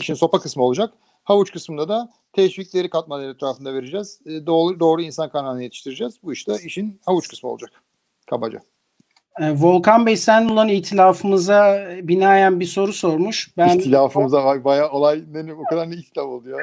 [0.00, 0.94] işin sopa kısmı olacak.
[1.24, 4.20] Havuç kısmında da teşvikleri katmaları etrafında vereceğiz.
[4.26, 6.14] E, doğru, doğru insan kaynağını yetiştireceğiz.
[6.22, 7.70] Bu işte işin havuç kısmı olacak.
[8.30, 8.58] Kabaca.
[9.40, 13.50] Volkan Bey sen olan itilafımıza binaen bir soru sormuş.
[13.56, 16.56] Ben İhtilafımıza bak bayağı olay ne, o kadar ne ihtilaf oldu ya.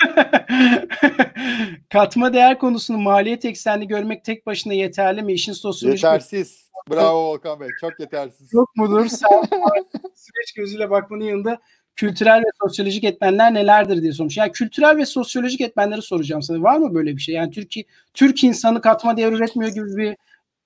[1.92, 5.32] Katma değer konusunu maliyet eksenli görmek tek başına yeterli mi?
[5.32, 6.70] İşin sosyolojik Yetersiz.
[6.90, 7.68] Bravo Volkan Bey.
[7.80, 8.52] Çok yetersiz.
[8.52, 9.06] Yok mudur?
[9.06, 9.28] Sen
[10.14, 11.58] süreç gözüyle bakmanın yanında
[11.96, 14.36] kültürel ve sosyolojik etmenler nelerdir diye sormuş.
[14.36, 16.62] Yani kültürel ve sosyolojik etmenleri soracağım sana.
[16.62, 17.34] Var mı böyle bir şey?
[17.34, 17.84] Yani Türkiye
[18.14, 20.16] Türk insanı katma değer üretmiyor gibi bir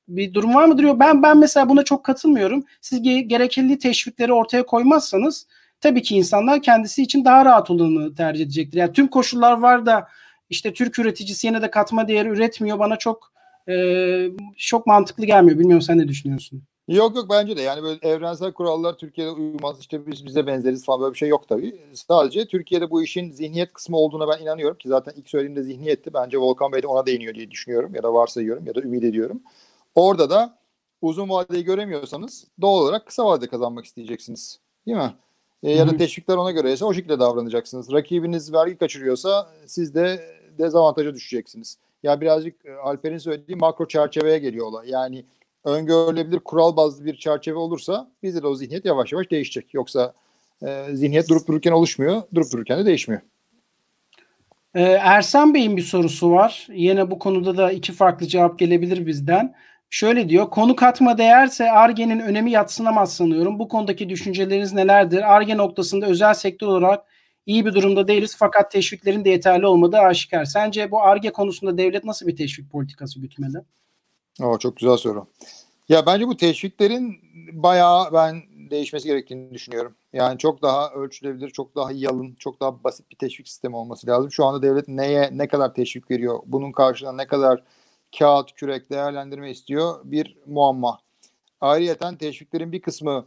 [0.08, 0.82] bir durum var mıdır?
[0.82, 1.00] Yok.
[1.00, 2.64] Ben ben mesela buna çok katılmıyorum.
[2.80, 5.46] Siz gerekli teşvikleri ortaya koymazsanız
[5.84, 8.78] tabii ki insanlar kendisi için daha rahat olanı tercih edecektir.
[8.78, 10.08] Yani tüm koşullar var da
[10.50, 12.78] işte Türk üreticisi yine de katma değeri üretmiyor.
[12.78, 13.32] Bana çok
[13.68, 13.74] e,
[14.56, 15.58] çok mantıklı gelmiyor.
[15.58, 16.62] Bilmiyorum sen ne düşünüyorsun?
[16.88, 21.00] Yok yok bence de yani böyle evrensel kurallar Türkiye'de uymaz işte biz bize benzeriz falan
[21.00, 21.80] böyle bir şey yok tabii.
[21.94, 26.14] Sadece Türkiye'de bu işin zihniyet kısmı olduğuna ben inanıyorum ki zaten ilk söylediğimde zihniyetti.
[26.14, 29.42] Bence Volkan Bey de ona değiniyor diye düşünüyorum ya da varsayıyorum ya da ümit ediyorum.
[29.94, 30.58] Orada da
[31.02, 34.60] uzun vadeyi göremiyorsanız doğal olarak kısa vadede kazanmak isteyeceksiniz.
[34.86, 35.14] Değil mi?
[35.64, 37.92] E, ya da teşvikler ona göre ise o şekilde davranacaksınız.
[37.92, 40.20] Rakibiniz vergi kaçırıyorsa siz de
[40.58, 41.78] dezavantaja düşeceksiniz.
[42.02, 44.90] Ya birazcık e, Alper'in söylediği makro çerçeveye geliyor olay.
[44.90, 45.24] Yani
[45.64, 49.74] öngörülebilir kural bazlı bir çerçeve olursa bizde de o zihniyet yavaş yavaş değişecek.
[49.74, 50.12] Yoksa
[50.62, 53.22] e, zihniyet durup dururken oluşmuyor, durup dururken de değişmiyor.
[54.74, 56.66] Ee, Ersan Bey'in bir sorusu var.
[56.72, 59.54] Yine bu konuda da iki farklı cevap gelebilir bizden.
[59.90, 63.58] Şöyle diyor, konu katma değerse ARGE'nin önemi yatsınamaz sanıyorum.
[63.58, 65.34] Bu konudaki düşünceleriniz nelerdir?
[65.34, 67.04] ARGE noktasında özel sektör olarak
[67.46, 70.44] iyi bir durumda değiliz fakat teşviklerin de yeterli olmadığı aşikar.
[70.44, 73.58] Sence bu ARGE konusunda devlet nasıl bir teşvik politikası gütmeli?
[74.42, 75.26] Oo, çok güzel soru.
[75.88, 77.16] Ya bence bu teşviklerin
[77.52, 79.94] bayağı ben değişmesi gerektiğini düşünüyorum.
[80.12, 84.32] Yani çok daha ölçülebilir, çok daha yalın, çok daha basit bir teşvik sistemi olması lazım.
[84.32, 86.38] Şu anda devlet neye ne kadar teşvik veriyor?
[86.46, 87.62] Bunun karşılığında ne kadar
[88.18, 90.00] kağıt, kürek değerlendirme istiyor?
[90.04, 91.00] Bir muamma.
[91.60, 93.26] Ayrıyeten teşviklerin bir kısmı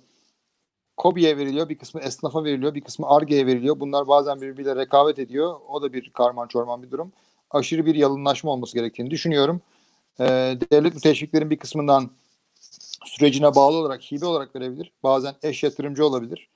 [0.97, 3.79] KOBİ'ye veriliyor, bir kısmı esnafa veriliyor, bir kısmı ARGE'ye veriliyor.
[3.79, 5.59] Bunlar bazen birbiriyle rekabet ediyor.
[5.67, 7.11] O da bir karman çorman bir durum.
[7.51, 9.61] Aşırı bir yalınlaşma olması gerektiğini düşünüyorum.
[10.19, 12.11] Ee, devlet teşviklerin bir kısmından
[13.05, 14.91] sürecine bağlı olarak hibe olarak verebilir.
[15.03, 16.49] Bazen eş yatırımcı olabilir.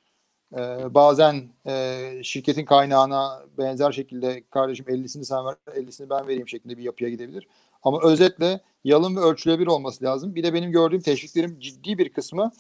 [0.53, 6.77] Ee, bazen e, şirketin kaynağına benzer şekilde kardeşim 50'sini sen ver, 50'sini ben vereyim şeklinde
[6.77, 7.47] bir yapıya gidebilir.
[7.83, 10.35] Ama özetle yalın ve ölçülebilir olması lazım.
[10.35, 12.51] Bir de benim gördüğüm teşviklerin ciddi bir kısmı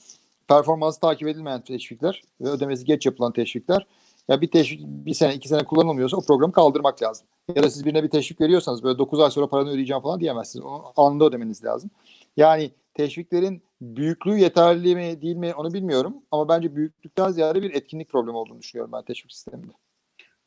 [0.47, 3.87] performansı takip edilmeyen teşvikler ve ödemesi geç yapılan teşvikler.
[4.27, 7.27] Ya bir teşvik bir sene iki sene kullanılmıyorsa o programı kaldırmak lazım.
[7.55, 10.65] Ya da siz birine bir teşvik veriyorsanız böyle 9 ay sonra paranı ödeyeceğim falan diyemezsiniz.
[10.65, 11.89] Onu anında ödemeniz lazım.
[12.37, 16.15] Yani teşviklerin büyüklüğü yeterli mi değil mi onu bilmiyorum.
[16.31, 19.73] Ama bence büyüklükten ziyade bir etkinlik problemi olduğunu düşünüyorum ben teşvik sisteminde.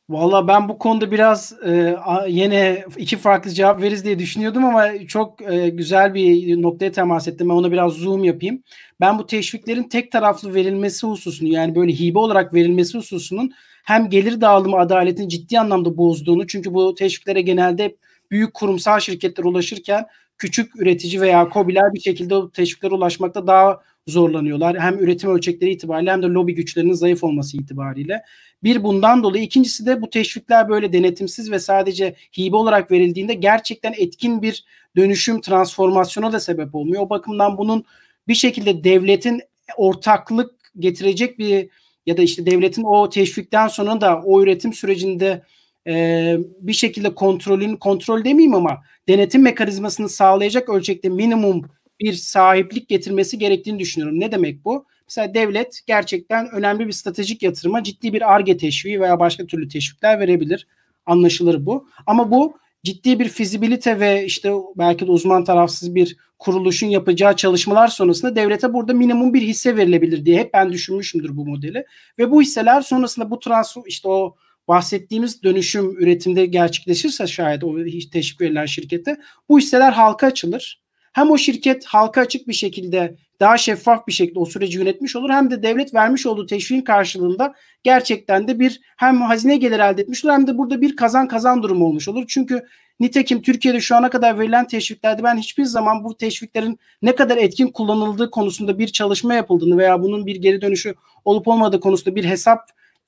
[0.08, 1.96] Valla ben bu konuda biraz e,
[2.28, 7.48] yine iki farklı cevap veririz diye düşünüyordum ama çok e, güzel bir noktaya temas ettim.
[7.48, 8.62] Ben ona biraz zoom yapayım.
[9.00, 13.52] Ben bu teşviklerin tek taraflı verilmesi hususunu yani böyle hibe olarak verilmesi hususunun
[13.84, 17.96] hem gelir dağılımı adaletin ciddi anlamda bozduğunu çünkü bu teşviklere genelde
[18.30, 20.06] büyük kurumsal şirketler ulaşırken
[20.38, 24.78] küçük üretici veya kobiler bir şekilde o teşviklere ulaşmakta daha zorlanıyorlar.
[24.80, 28.22] Hem üretim ölçekleri itibariyle hem de lobi güçlerinin zayıf olması itibariyle.
[28.64, 29.44] Bir bundan dolayı.
[29.44, 34.64] ikincisi de bu teşvikler böyle denetimsiz ve sadece hibe olarak verildiğinde gerçekten etkin bir
[34.96, 37.03] dönüşüm transformasyona da sebep olmuyor.
[37.03, 37.85] O bakımdan bunun
[38.29, 39.42] bir şekilde devletin
[39.77, 41.68] ortaklık getirecek bir
[42.07, 45.42] ya da işte devletin o teşvikten sonra da o üretim sürecinde
[45.87, 51.62] e, bir şekilde kontrolün kontrol demeyeyim ama denetim mekanizmasını sağlayacak ölçekte minimum
[52.00, 54.20] bir sahiplik getirmesi gerektiğini düşünüyorum.
[54.20, 54.87] Ne demek bu?
[55.08, 60.20] Mesela devlet gerçekten önemli bir stratejik yatırıma ciddi bir ARGE teşviği veya başka türlü teşvikler
[60.20, 60.66] verebilir.
[61.06, 61.88] Anlaşılır bu.
[62.06, 67.88] Ama bu ciddi bir fizibilite ve işte belki de uzman tarafsız bir kuruluşun yapacağı çalışmalar
[67.88, 71.86] sonrasında devlete burada minimum bir hisse verilebilir diye hep ben düşünmüşümdür bu modeli.
[72.18, 74.36] Ve bu hisseler sonrasında bu transfer işte o
[74.68, 77.76] bahsettiğimiz dönüşüm üretimde gerçekleşirse şayet o
[78.12, 79.16] teşvik verilen şirkete
[79.48, 80.82] bu hisseler halka açılır.
[81.12, 85.30] Hem o şirket halka açık bir şekilde daha şeffaf bir şekilde o süreci yönetmiş olur
[85.30, 90.24] hem de devlet vermiş olduğu teşviğin karşılığında gerçekten de bir hem hazine gelir elde etmiş
[90.24, 92.24] olur hem de burada bir kazan kazan durumu olmuş olur.
[92.28, 92.62] Çünkü
[93.01, 97.68] nitekim Türkiye'de şu ana kadar verilen teşviklerde ben hiçbir zaman bu teşviklerin ne kadar etkin
[97.68, 102.61] kullanıldığı konusunda bir çalışma yapıldığını veya bunun bir geri dönüşü olup olmadığı konusunda bir hesap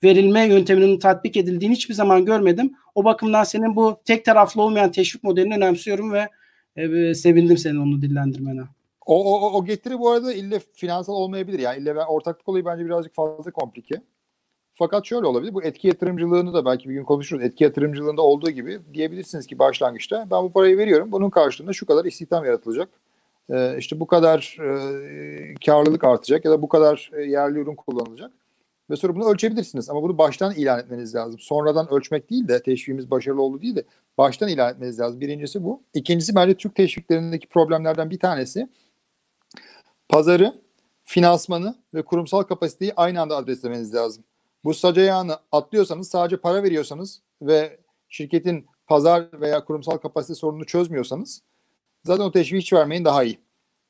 [0.04, 2.72] verilme yönteminin tatbik edildiğini hiçbir zaman görmedim.
[2.94, 6.28] O bakımdan senin bu tek taraflı olmayan teşvik modelini önemsiyorum ve
[6.76, 8.75] e, sevindim senin onu dillendirmene.
[9.06, 11.58] O, o, o getiri bu arada ille finansal olmayabilir.
[11.58, 14.02] Yani ille ortaklık olayı bence birazcık fazla komplike.
[14.74, 15.54] Fakat şöyle olabilir.
[15.54, 17.42] Bu etki yatırımcılığını da belki bir gün konuşuruz.
[17.42, 21.12] Etki yatırımcılığında olduğu gibi diyebilirsiniz ki başlangıçta ben bu parayı veriyorum.
[21.12, 22.88] Bunun karşılığında şu kadar istihdam yaratılacak.
[23.50, 28.32] e, işte bu kadar e, karlılık artacak ya da bu kadar e, yerli ürün kullanılacak.
[28.90, 31.40] Ve sonra bunu ölçebilirsiniz ama bunu baştan ilan etmeniz lazım.
[31.40, 33.84] Sonradan ölçmek değil de teşviğimiz başarılı oldu değil de
[34.18, 35.20] baştan ilan etmeniz lazım.
[35.20, 35.82] Birincisi bu.
[35.94, 38.68] İkincisi bence Türk teşviklerindeki problemlerden bir tanesi
[40.08, 40.54] pazarı,
[41.04, 44.24] finansmanı ve kurumsal kapasiteyi aynı anda adreslemeniz lazım.
[44.64, 47.78] Bu sac ayağını atlıyorsanız sadece para veriyorsanız ve
[48.08, 51.42] şirketin pazar veya kurumsal kapasite sorununu çözmüyorsanız
[52.04, 53.38] zaten o teşvik hiç vermeyin daha iyi.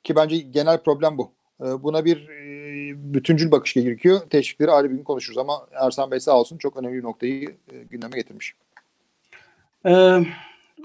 [0.04, 1.32] Ki bence genel problem bu.
[1.60, 4.20] Ee, buna bir e, bütüncül bakış gerekiyor.
[4.30, 7.82] Teşvikleri ayrı bir gün konuşuruz ama Ersan Bey sağ olsun çok önemli bir noktayı e,
[7.90, 8.54] gündeme getirmiş.
[9.86, 10.20] Ee,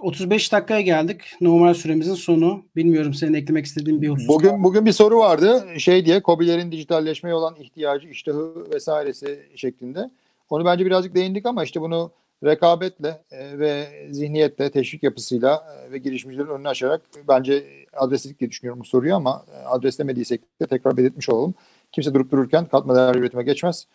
[0.01, 1.21] 35 dakikaya geldik.
[1.41, 2.65] Normal süremizin sonu.
[2.75, 4.27] Bilmiyorum senin eklemek istediğin bir husus.
[4.27, 5.65] Bugün bugün bir soru vardı.
[5.77, 10.09] Şey diye COBİ'lerin dijitalleşmeye olan ihtiyacı, iştahı vesairesi şeklinde.
[10.49, 12.11] Onu bence birazcık değindik ama işte bunu
[12.43, 18.79] rekabetle e, ve zihniyetle, teşvik yapısıyla e, ve girişimcilerin önünü açarak bence adresledik diye düşünüyorum
[18.79, 21.53] bu soruyu ama e, adreslemediysek de tekrar belirtmiş olalım.
[21.91, 23.87] Kimse durup dururken katma değerli üretime geçmez.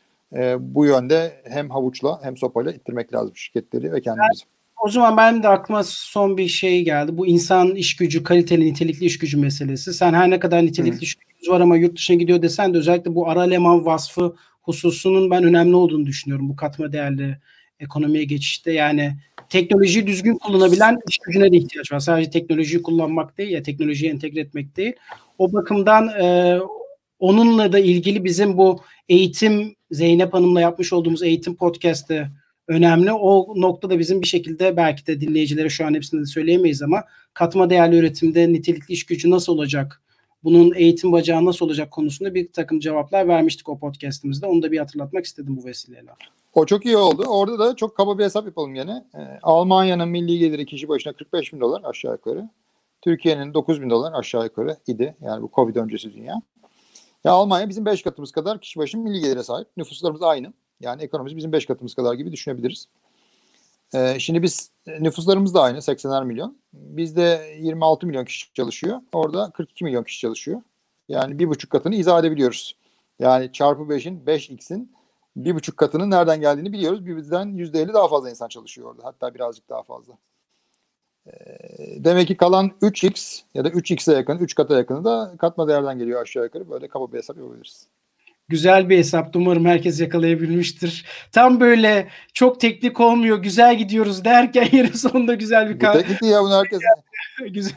[0.59, 4.45] Bu yönde hem havuçla hem sopayla ittirmek lazım şirketleri ve kendimizi.
[4.85, 7.19] O zaman ben de aklıma son bir şey geldi.
[7.19, 9.95] Bu insan iş gücü, kaliteli, nitelikli iş gücü meselesi.
[9.95, 11.03] Sen her ne kadar nitelikli Hı.
[11.03, 15.31] iş gücü var ama yurt dışına gidiyor desen de özellikle bu ara eleman vasfı hususunun
[15.31, 16.49] ben önemli olduğunu düşünüyorum.
[16.49, 17.39] Bu katma değerli
[17.81, 19.17] ekonomiye geçişte yani
[19.49, 22.01] teknolojiyi düzgün kullanabilen iş gücüne de ihtiyaç var.
[22.01, 24.93] Sadece teknolojiyi kullanmak değil ya teknolojiyi entegre etmek değil.
[25.39, 26.59] O bakımdan e,
[27.19, 32.31] onunla da ilgili bizim bu eğitim Zeynep Hanım'la yapmış olduğumuz eğitim podcast'te
[32.69, 33.13] önemli.
[33.13, 37.05] O noktada bizim bir şekilde belki de dinleyicilere şu an hepsini de söyleyemeyiz ama
[37.35, 40.03] katma değerli üretimde nitelikli iş gücü nasıl olacak?
[40.45, 44.47] Bunun eğitim bacağı nasıl olacak konusunda bir takım cevaplar vermiştik o podcast'imizde.
[44.47, 46.11] Onu da bir hatırlatmak istedim bu vesileyle.
[46.55, 47.25] O çok iyi oldu.
[47.29, 49.05] Orada da çok kaba bir hesap yapalım yine.
[49.15, 52.49] Ee, Almanya'nın milli geliri kişi başına 45 bin dolar aşağı yukarı.
[53.03, 55.17] Türkiye'nin 9 bin dolar aşağı yukarı idi.
[55.21, 56.43] Yani bu Covid öncesi dünya.
[57.25, 59.69] Ya Almanya bizim 5 katımız kadar kişi başına milli gelire sahip.
[59.77, 60.53] Nüfuslarımız aynı.
[60.81, 62.89] Yani ekonomimiz bizim 5 katımız kadar gibi düşünebiliriz.
[63.95, 64.71] Ee, şimdi biz
[65.01, 66.59] nüfuslarımız da aynı 80'er milyon.
[66.73, 69.01] Bizde 26 milyon kişi çalışıyor.
[69.13, 70.63] Orada 42 milyon kişi çalışıyor.
[71.09, 72.77] Yani bir buçuk katını izah edebiliyoruz.
[73.19, 74.93] Yani çarpı 5'in 5x'in
[75.37, 77.07] bir buçuk katının nereden geldiğini biliyoruz.
[77.07, 79.05] Bizden yüzde elli daha fazla insan çalışıyor orada.
[79.05, 80.15] Hatta birazcık daha fazla.
[81.27, 85.99] Ee, demek ki kalan 3x ya da 3x'e yakın, 3 kata yakını da katma değerden
[85.99, 86.71] geliyor aşağı yukarı.
[86.71, 87.87] Böyle kaba bir hesap yapabiliriz.
[88.49, 89.37] Güzel bir hesap.
[89.37, 91.05] Umarım herkes yakalayabilmiştir.
[91.33, 95.75] Tam böyle çok teknik olmuyor, güzel gidiyoruz derken yine sonunda güzel bir...
[95.75, 96.81] Bu teknik ya bunu herkes...
[97.53, 97.73] güzel.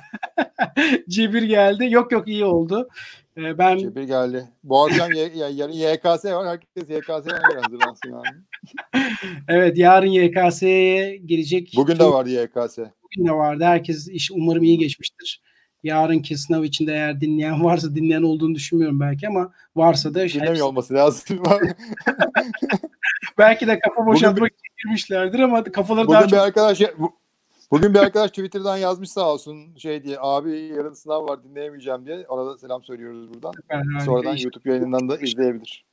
[1.10, 1.88] Cebir geldi.
[1.90, 2.90] Yok yok iyi oldu.
[3.38, 4.46] Ee, ben Cebir geldi.
[4.64, 6.48] Bu akşam y- y- yarın YKS var.
[6.48, 9.06] Herkes YKS'ye hazırlansın yani.
[9.48, 11.74] evet yarın YKS'ye girecek.
[11.76, 12.78] Bugün de vardı YKS.
[12.78, 13.64] Bugün de vardı.
[13.64, 15.42] Herkes iş umarım iyi geçmiştir.
[15.84, 20.64] Yarınki sınav içinde eğer dinleyen varsa dinleyen olduğunu düşünmüyorum belki ama varsa da dinlemiyor hepsi...
[20.64, 21.44] olması lazım.
[23.38, 26.40] belki de kafa boşaltmak için girmişlerdir ama kafaları bugün daha bir çok...
[26.40, 26.82] arkadaş
[27.72, 32.26] Bugün bir arkadaş Twitter'dan yazmış sağ olsun şey diye abi yarın sınav var dinleyemeyeceğim diye.
[32.28, 33.52] Ona da selam söylüyoruz buradan.
[33.52, 34.46] Süper, Sonradan işte.
[34.46, 35.86] YouTube yayınından da izleyebilir.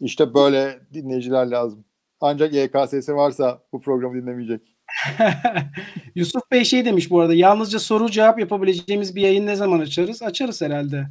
[0.00, 1.84] İşte böyle dinleyiciler lazım.
[2.20, 4.73] Ancak YKSS varsa bu programı dinlemeyecek.
[6.14, 10.22] Yusuf Bey şey demiş bu arada yalnızca soru cevap yapabileceğimiz bir yayın ne zaman açarız?
[10.22, 11.06] Açarız herhalde.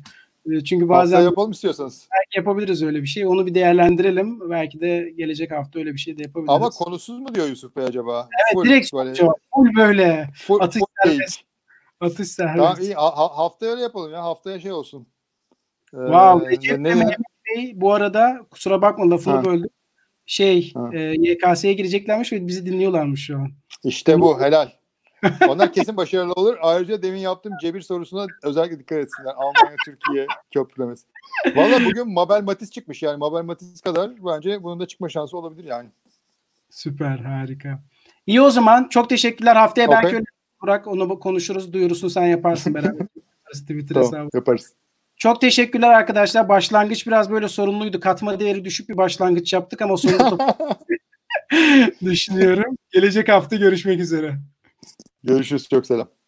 [0.52, 2.08] Ee, çünkü bazen hafta yapalım istiyorsanız.
[2.14, 3.28] Belki yapabiliriz öyle bir şey.
[3.28, 4.50] Onu bir değerlendirelim.
[4.50, 6.54] Belki de gelecek hafta öyle bir şey de yapabiliriz.
[6.56, 8.30] Ama konusuz mu diyor Yusuf Bey acaba?
[8.46, 9.14] Evet full, direkt böyle.
[9.14, 10.30] Full böyle.
[10.36, 11.40] Full, atış full serbest.
[12.00, 12.58] Atış serbest.
[12.58, 12.94] Tamam iyi.
[12.94, 14.24] Ha, haftaya öyle yapalım ya.
[14.24, 15.08] Haftaya şey olsun.
[15.94, 16.52] Ee, wow.
[16.52, 17.18] Recep ne, ne?
[17.56, 19.46] Bey, bu arada kusura bakma lafını ha.
[19.46, 19.70] böldüm.
[20.26, 23.52] Şey e, YKS'ye gireceklermiş ve bizi dinliyorlarmış şu an.
[23.84, 24.70] İşte bu helal.
[25.48, 26.58] Onlar kesin başarılı olur.
[26.62, 29.34] Ayrıca demin yaptığım cebir sorusuna özellikle dikkat etsinler.
[29.36, 31.06] Almanya Türkiye köprülemesi.
[31.56, 33.18] Valla bugün Mabel Matiz çıkmış yani.
[33.18, 35.90] Mabel Matiz kadar bence bunun da çıkma şansı olabilir yani.
[36.70, 37.80] Süper harika.
[38.28, 39.56] İyi o zaman çok teşekkürler.
[39.56, 40.04] Haftaya okay.
[40.04, 40.24] belki
[40.62, 41.74] Burak onu konuşuruz.
[41.74, 43.08] Duyurusunu sen yaparsın beraber.
[43.54, 44.30] Twitter tamam, hesabı.
[44.34, 44.74] Yaparız.
[45.18, 46.50] Çok teşekkürler arkadaşlar.
[46.50, 48.00] Başlangıç biraz böyle sorunluydu.
[48.00, 50.58] Katma değeri düşük bir başlangıç yaptık ama sonunda
[52.06, 52.78] düşünüyorum.
[52.92, 54.40] Gelecek hafta görüşmek üzere.
[55.24, 55.68] Görüşürüz.
[55.70, 56.23] Çok selam.